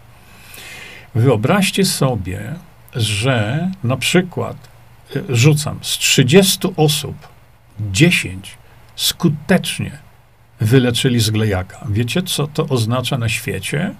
[1.14, 2.54] Wyobraźcie sobie,
[2.94, 4.56] że na przykład
[5.16, 7.16] y, rzucam z 30 osób
[7.80, 8.58] 10
[8.96, 9.98] skutecznie
[10.60, 11.86] wyleczyli z glejaka.
[11.90, 13.94] Wiecie, co to oznacza na świecie?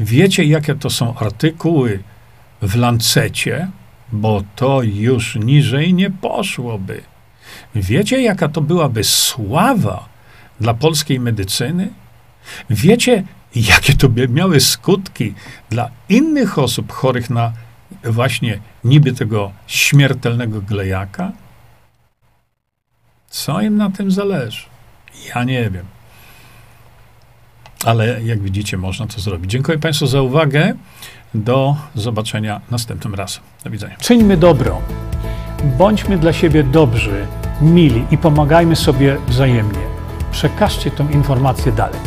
[0.00, 2.02] Wiecie, jakie to są artykuły
[2.62, 3.68] w Lancecie?
[4.12, 7.02] Bo to już niżej nie poszłoby.
[7.74, 10.08] Wiecie, jaka to byłaby sława
[10.60, 11.88] dla polskiej medycyny?
[12.70, 15.34] Wiecie, jakie to by miały skutki
[15.70, 17.52] dla innych osób chorych na
[18.04, 21.32] właśnie niby tego śmiertelnego glejaka?
[23.30, 24.62] Co im na tym zależy?
[25.34, 25.84] Ja nie wiem.
[27.84, 29.50] Ale jak widzicie, można to zrobić.
[29.50, 30.74] Dziękuję Państwu za uwagę.
[31.34, 33.42] Do zobaczenia następnym razem.
[33.64, 33.96] Do widzenia.
[34.00, 34.82] Czyńmy dobro.
[35.64, 37.26] Bądźmy dla siebie dobrzy,
[37.60, 39.78] mili i pomagajmy sobie wzajemnie.
[40.30, 42.00] Przekażcie tę informację dalej.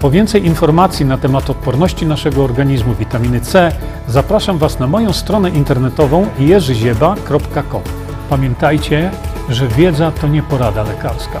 [0.00, 3.72] Po więcej informacji na temat odporności naszego organizmu witaminy C
[4.08, 7.82] zapraszam Was na moją stronę internetową jerzyzieba.com.
[8.30, 9.10] Pamiętajcie,
[9.48, 11.40] że wiedza to nie porada lekarska